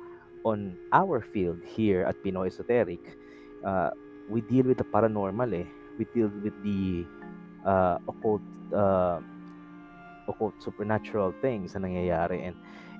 on 0.45 0.77
our 0.93 1.25
field 1.25 1.57
here 1.65 2.05
at 2.05 2.19
Pinoy 2.21 2.53
Esoteric, 2.53 3.01
uh, 3.65 3.89
we 4.29 4.45
deal 4.45 4.69
with 4.69 4.77
the 4.77 4.85
paranormal 4.85 5.49
eh. 5.57 5.65
We 5.97 6.05
deal 6.13 6.29
with 6.29 6.53
the 6.61 7.07
uh, 7.65 7.97
occult 8.05 8.45
uh, 8.69 9.23
occult 10.27 10.57
supernatural 10.61 11.33
things 11.41 11.73
na 11.73 11.85
nangyayari. 11.87 12.45
And 12.45 12.55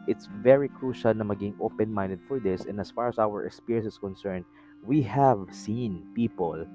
it's 0.06 0.30
very 0.42 0.70
crucial 0.70 1.14
na 1.14 1.26
maging 1.26 1.58
open-minded 1.60 2.22
for 2.26 2.40
this. 2.40 2.66
And 2.66 2.80
as 2.80 2.92
far 2.94 3.10
as 3.10 3.18
our 3.18 3.46
experience 3.46 3.90
is 3.90 3.98
concerned 3.98 4.46
we 4.86 5.02
have 5.02 5.50
seen 5.50 6.06
people 6.14 6.66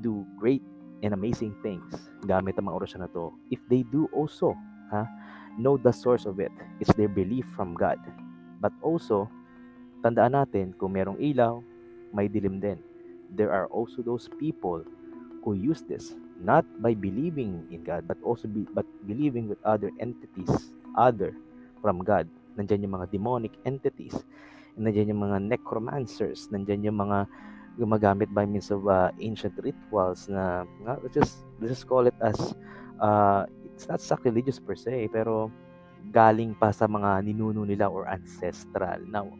do 0.00 0.24
great 0.40 0.64
and 1.04 1.12
amazing 1.12 1.54
things 1.62 2.08
gamit 2.24 2.56
ang 2.58 2.66
mga 2.66 2.76
orasyon 2.80 3.00
na 3.04 3.10
to. 3.12 3.30
If 3.52 3.60
they 3.68 3.84
do 3.86 4.08
also 4.10 4.56
ha 4.90 5.04
know 5.60 5.76
the 5.76 5.92
source 5.92 6.24
of 6.24 6.40
it 6.40 6.50
it's 6.80 6.90
their 6.96 7.12
belief 7.12 7.44
from 7.54 7.76
God. 7.76 8.00
But 8.58 8.72
also 8.82 9.28
tandaan 10.02 10.34
natin 10.34 10.74
kung 10.80 10.96
merong 10.96 11.20
ilaw 11.20 11.60
may 12.10 12.26
dilim 12.26 12.58
din. 12.58 12.80
There 13.28 13.52
are 13.52 13.68
also 13.68 14.00
those 14.00 14.26
people 14.40 14.82
who 15.44 15.52
use 15.52 15.84
this 15.84 16.16
not 16.38 16.64
by 16.78 16.94
believing 16.94 17.66
in 17.70 17.82
God 17.82 18.06
but 18.06 18.16
also 18.22 18.46
be, 18.46 18.66
but 18.70 18.86
believing 19.06 19.48
with 19.50 19.58
other 19.66 19.90
entities 19.98 20.72
other 20.98 21.34
from 21.82 22.02
God. 22.02 22.26
Nandiyan 22.58 22.90
yung 22.90 22.94
mga 22.98 23.10
demonic 23.14 23.54
entities. 23.62 24.14
Nandiyan 24.74 25.14
yung 25.14 25.22
mga 25.30 25.38
necromancers. 25.46 26.50
Nandiyan 26.50 26.90
yung 26.90 26.98
mga 26.98 27.26
gumagamit 27.78 28.26
by 28.34 28.42
means 28.42 28.74
of 28.74 28.82
uh, 28.90 29.14
ancient 29.22 29.54
rituals 29.62 30.26
na 30.26 30.66
uh, 30.82 30.98
let's 30.98 31.14
just 31.14 31.46
let's 31.62 31.78
just 31.78 31.86
call 31.86 32.10
it 32.10 32.16
as 32.18 32.34
uh, 32.98 33.46
it's 33.62 33.86
not 33.86 34.02
sacrilegious 34.02 34.58
per 34.58 34.74
se 34.74 35.06
pero 35.14 35.46
galing 36.10 36.58
pa 36.58 36.74
sa 36.74 36.90
mga 36.90 37.22
ninuno 37.22 37.62
nila 37.62 37.86
or 37.86 38.10
ancestral. 38.10 38.98
Now, 39.06 39.30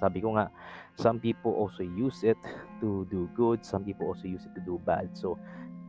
sabi 0.00 0.22
ko 0.22 0.38
nga, 0.38 0.48
some 0.96 1.18
people 1.18 1.52
also 1.52 1.82
use 1.82 2.22
it 2.22 2.38
to 2.80 3.04
do 3.10 3.28
good, 3.34 3.66
some 3.66 3.82
people 3.82 4.06
also 4.08 4.30
use 4.30 4.46
it 4.46 4.54
to 4.54 4.62
do 4.62 4.78
bad. 4.86 5.10
So, 5.18 5.36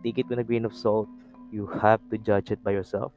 take 0.03 0.17
it 0.17 0.27
with 0.27 0.39
a 0.39 0.45
grain 0.45 0.65
of 0.65 0.75
salt. 0.75 1.09
You 1.49 1.65
have 1.81 2.03
to 2.13 2.17
judge 2.17 2.51
it 2.51 2.61
by 2.61 2.77
yourself. 2.77 3.11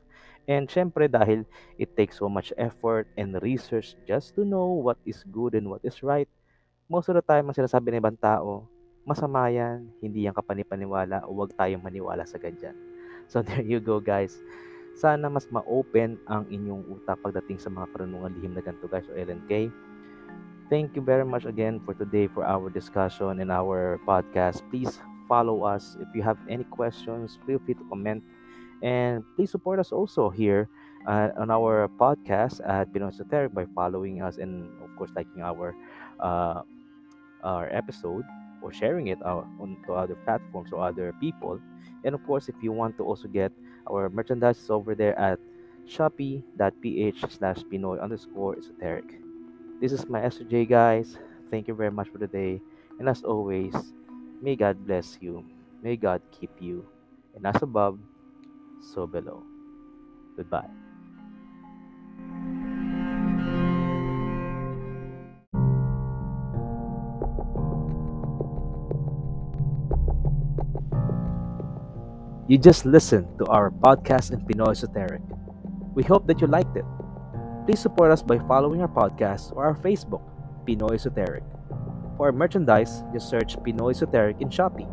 And 0.48 0.66
syempre 0.66 1.06
dahil 1.06 1.46
it 1.78 1.94
takes 1.94 2.18
so 2.18 2.26
much 2.26 2.50
effort 2.58 3.06
and 3.14 3.38
research 3.42 3.94
just 4.08 4.34
to 4.34 4.42
know 4.42 4.74
what 4.74 4.98
is 5.06 5.22
good 5.30 5.54
and 5.54 5.70
what 5.70 5.84
is 5.86 6.02
right, 6.02 6.26
most 6.90 7.06
of 7.06 7.14
the 7.14 7.22
time 7.22 7.46
ang 7.46 7.54
sinasabi 7.54 7.94
ng 7.94 8.02
ibang 8.02 8.18
tao, 8.18 8.66
masama 9.06 9.46
yan, 9.52 9.86
hindi 10.02 10.26
yan 10.26 10.34
kapanipaniwala 10.34 11.22
o 11.26 11.30
huwag 11.30 11.54
tayong 11.54 11.82
maniwala 11.82 12.26
sa 12.26 12.42
ganyan. 12.42 12.74
So 13.30 13.38
there 13.46 13.62
you 13.62 13.78
go 13.78 14.02
guys. 14.02 14.34
sana 14.94 15.28
mas 15.32 15.48
ma-open 15.48 16.20
ang 16.28 16.44
inyong 16.52 16.84
utak 16.92 17.16
pagdating 17.24 17.56
sa 17.56 17.72
mga 17.72 17.88
karunungan 17.96 18.32
lihim 18.36 18.52
na 18.52 18.64
ganito 18.64 18.88
guys 18.88 19.08
o 19.08 19.16
LNK. 19.16 19.72
Thank 20.68 20.96
you 20.96 21.04
very 21.04 21.24
much 21.24 21.44
again 21.44 21.80
for 21.84 21.92
today 21.92 22.28
for 22.32 22.48
our 22.48 22.72
discussion 22.72 23.40
and 23.40 23.52
our 23.52 24.00
podcast. 24.08 24.64
Please 24.72 24.96
follow 25.28 25.64
us. 25.64 25.96
If 26.00 26.08
you 26.14 26.22
have 26.22 26.38
any 26.48 26.64
questions, 26.64 27.38
feel 27.46 27.58
free 27.64 27.74
to 27.74 27.84
comment. 27.88 28.22
And 28.82 29.24
please 29.36 29.50
support 29.50 29.78
us 29.78 29.92
also 29.92 30.30
here 30.30 30.68
uh, 31.06 31.30
on 31.38 31.50
our 31.50 31.88
podcast 32.00 32.60
at 32.66 32.92
Pinoy 32.92 33.08
Esoteric 33.14 33.54
by 33.54 33.66
following 33.74 34.22
us 34.22 34.38
and, 34.38 34.66
of 34.82 34.90
course, 34.96 35.10
liking 35.14 35.42
our 35.42 35.74
uh, 36.20 36.62
our 37.42 37.68
episode 37.74 38.24
or 38.62 38.72
sharing 38.72 39.08
it 39.08 39.18
out 39.26 39.46
on 39.58 39.76
to 39.86 39.92
other 39.94 40.14
platforms 40.24 40.70
or 40.72 40.82
other 40.86 41.12
people. 41.18 41.58
And 42.04 42.14
of 42.14 42.24
course, 42.24 42.48
if 42.48 42.54
you 42.62 42.70
want 42.70 42.96
to 42.98 43.04
also 43.04 43.26
get 43.26 43.52
our 43.90 44.08
merchandise 44.08 44.70
over 44.70 44.94
there 44.94 45.18
at 45.18 45.38
shopee.ph 45.86 47.24
slash 47.28 47.58
Pinoy 47.66 48.00
underscore 48.00 48.56
esoteric. 48.56 49.18
This 49.80 49.90
is 49.90 50.08
my 50.08 50.20
SJ 50.20 50.68
guys. 50.68 51.18
Thank 51.50 51.66
you 51.66 51.74
very 51.74 51.90
much 51.90 52.08
for 52.08 52.18
the 52.18 52.28
day. 52.28 52.60
And 52.98 53.08
as 53.08 53.22
always, 53.22 53.74
may 54.42 54.58
God 54.58 54.84
bless 54.84 55.16
you. 55.22 55.46
May 55.82 55.94
God 55.94 56.20
keep 56.34 56.50
you. 56.58 56.84
And 57.34 57.46
as 57.46 57.62
above, 57.62 57.98
so 58.82 59.06
below. 59.06 59.46
Goodbye. 60.36 60.68
You 72.48 72.58
just 72.58 72.84
listened 72.84 73.30
to 73.38 73.46
our 73.46 73.70
podcast 73.70 74.34
in 74.34 74.42
Pinoy 74.44 74.76
Esoteric. 74.76 75.22
We 75.94 76.02
hope 76.02 76.26
that 76.26 76.42
you 76.42 76.48
liked 76.48 76.76
it. 76.76 76.84
Please 77.64 77.80
support 77.80 78.10
us 78.10 78.20
by 78.20 78.42
following 78.50 78.82
our 78.82 78.90
podcast 78.90 79.54
or 79.56 79.64
our 79.64 79.78
Facebook, 79.78 80.20
Pinoy 80.66 80.98
Esoteric. 80.98 81.44
For 82.16 82.26
our 82.26 82.32
merchandise, 82.32 83.02
just 83.12 83.28
search 83.28 83.56
Pinoy 83.56 83.90
Esoteric 83.90 84.40
in 84.40 84.48
Shopee. 84.48 84.88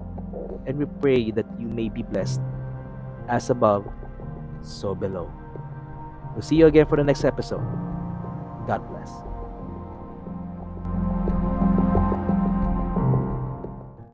And 0.65 0.77
we 0.77 0.85
pray 1.01 1.31
that 1.31 1.45
you 1.59 1.67
may 1.67 1.89
be 1.89 2.03
blessed. 2.03 2.41
As 3.27 3.49
above, 3.49 3.85
so 4.61 4.95
below. 4.95 5.31
We'll 6.33 6.41
see 6.41 6.55
you 6.55 6.67
again 6.67 6.87
for 6.87 6.97
the 6.97 7.03
next 7.03 7.23
episode. 7.23 7.63
God 8.67 8.87
bless. 8.89 9.28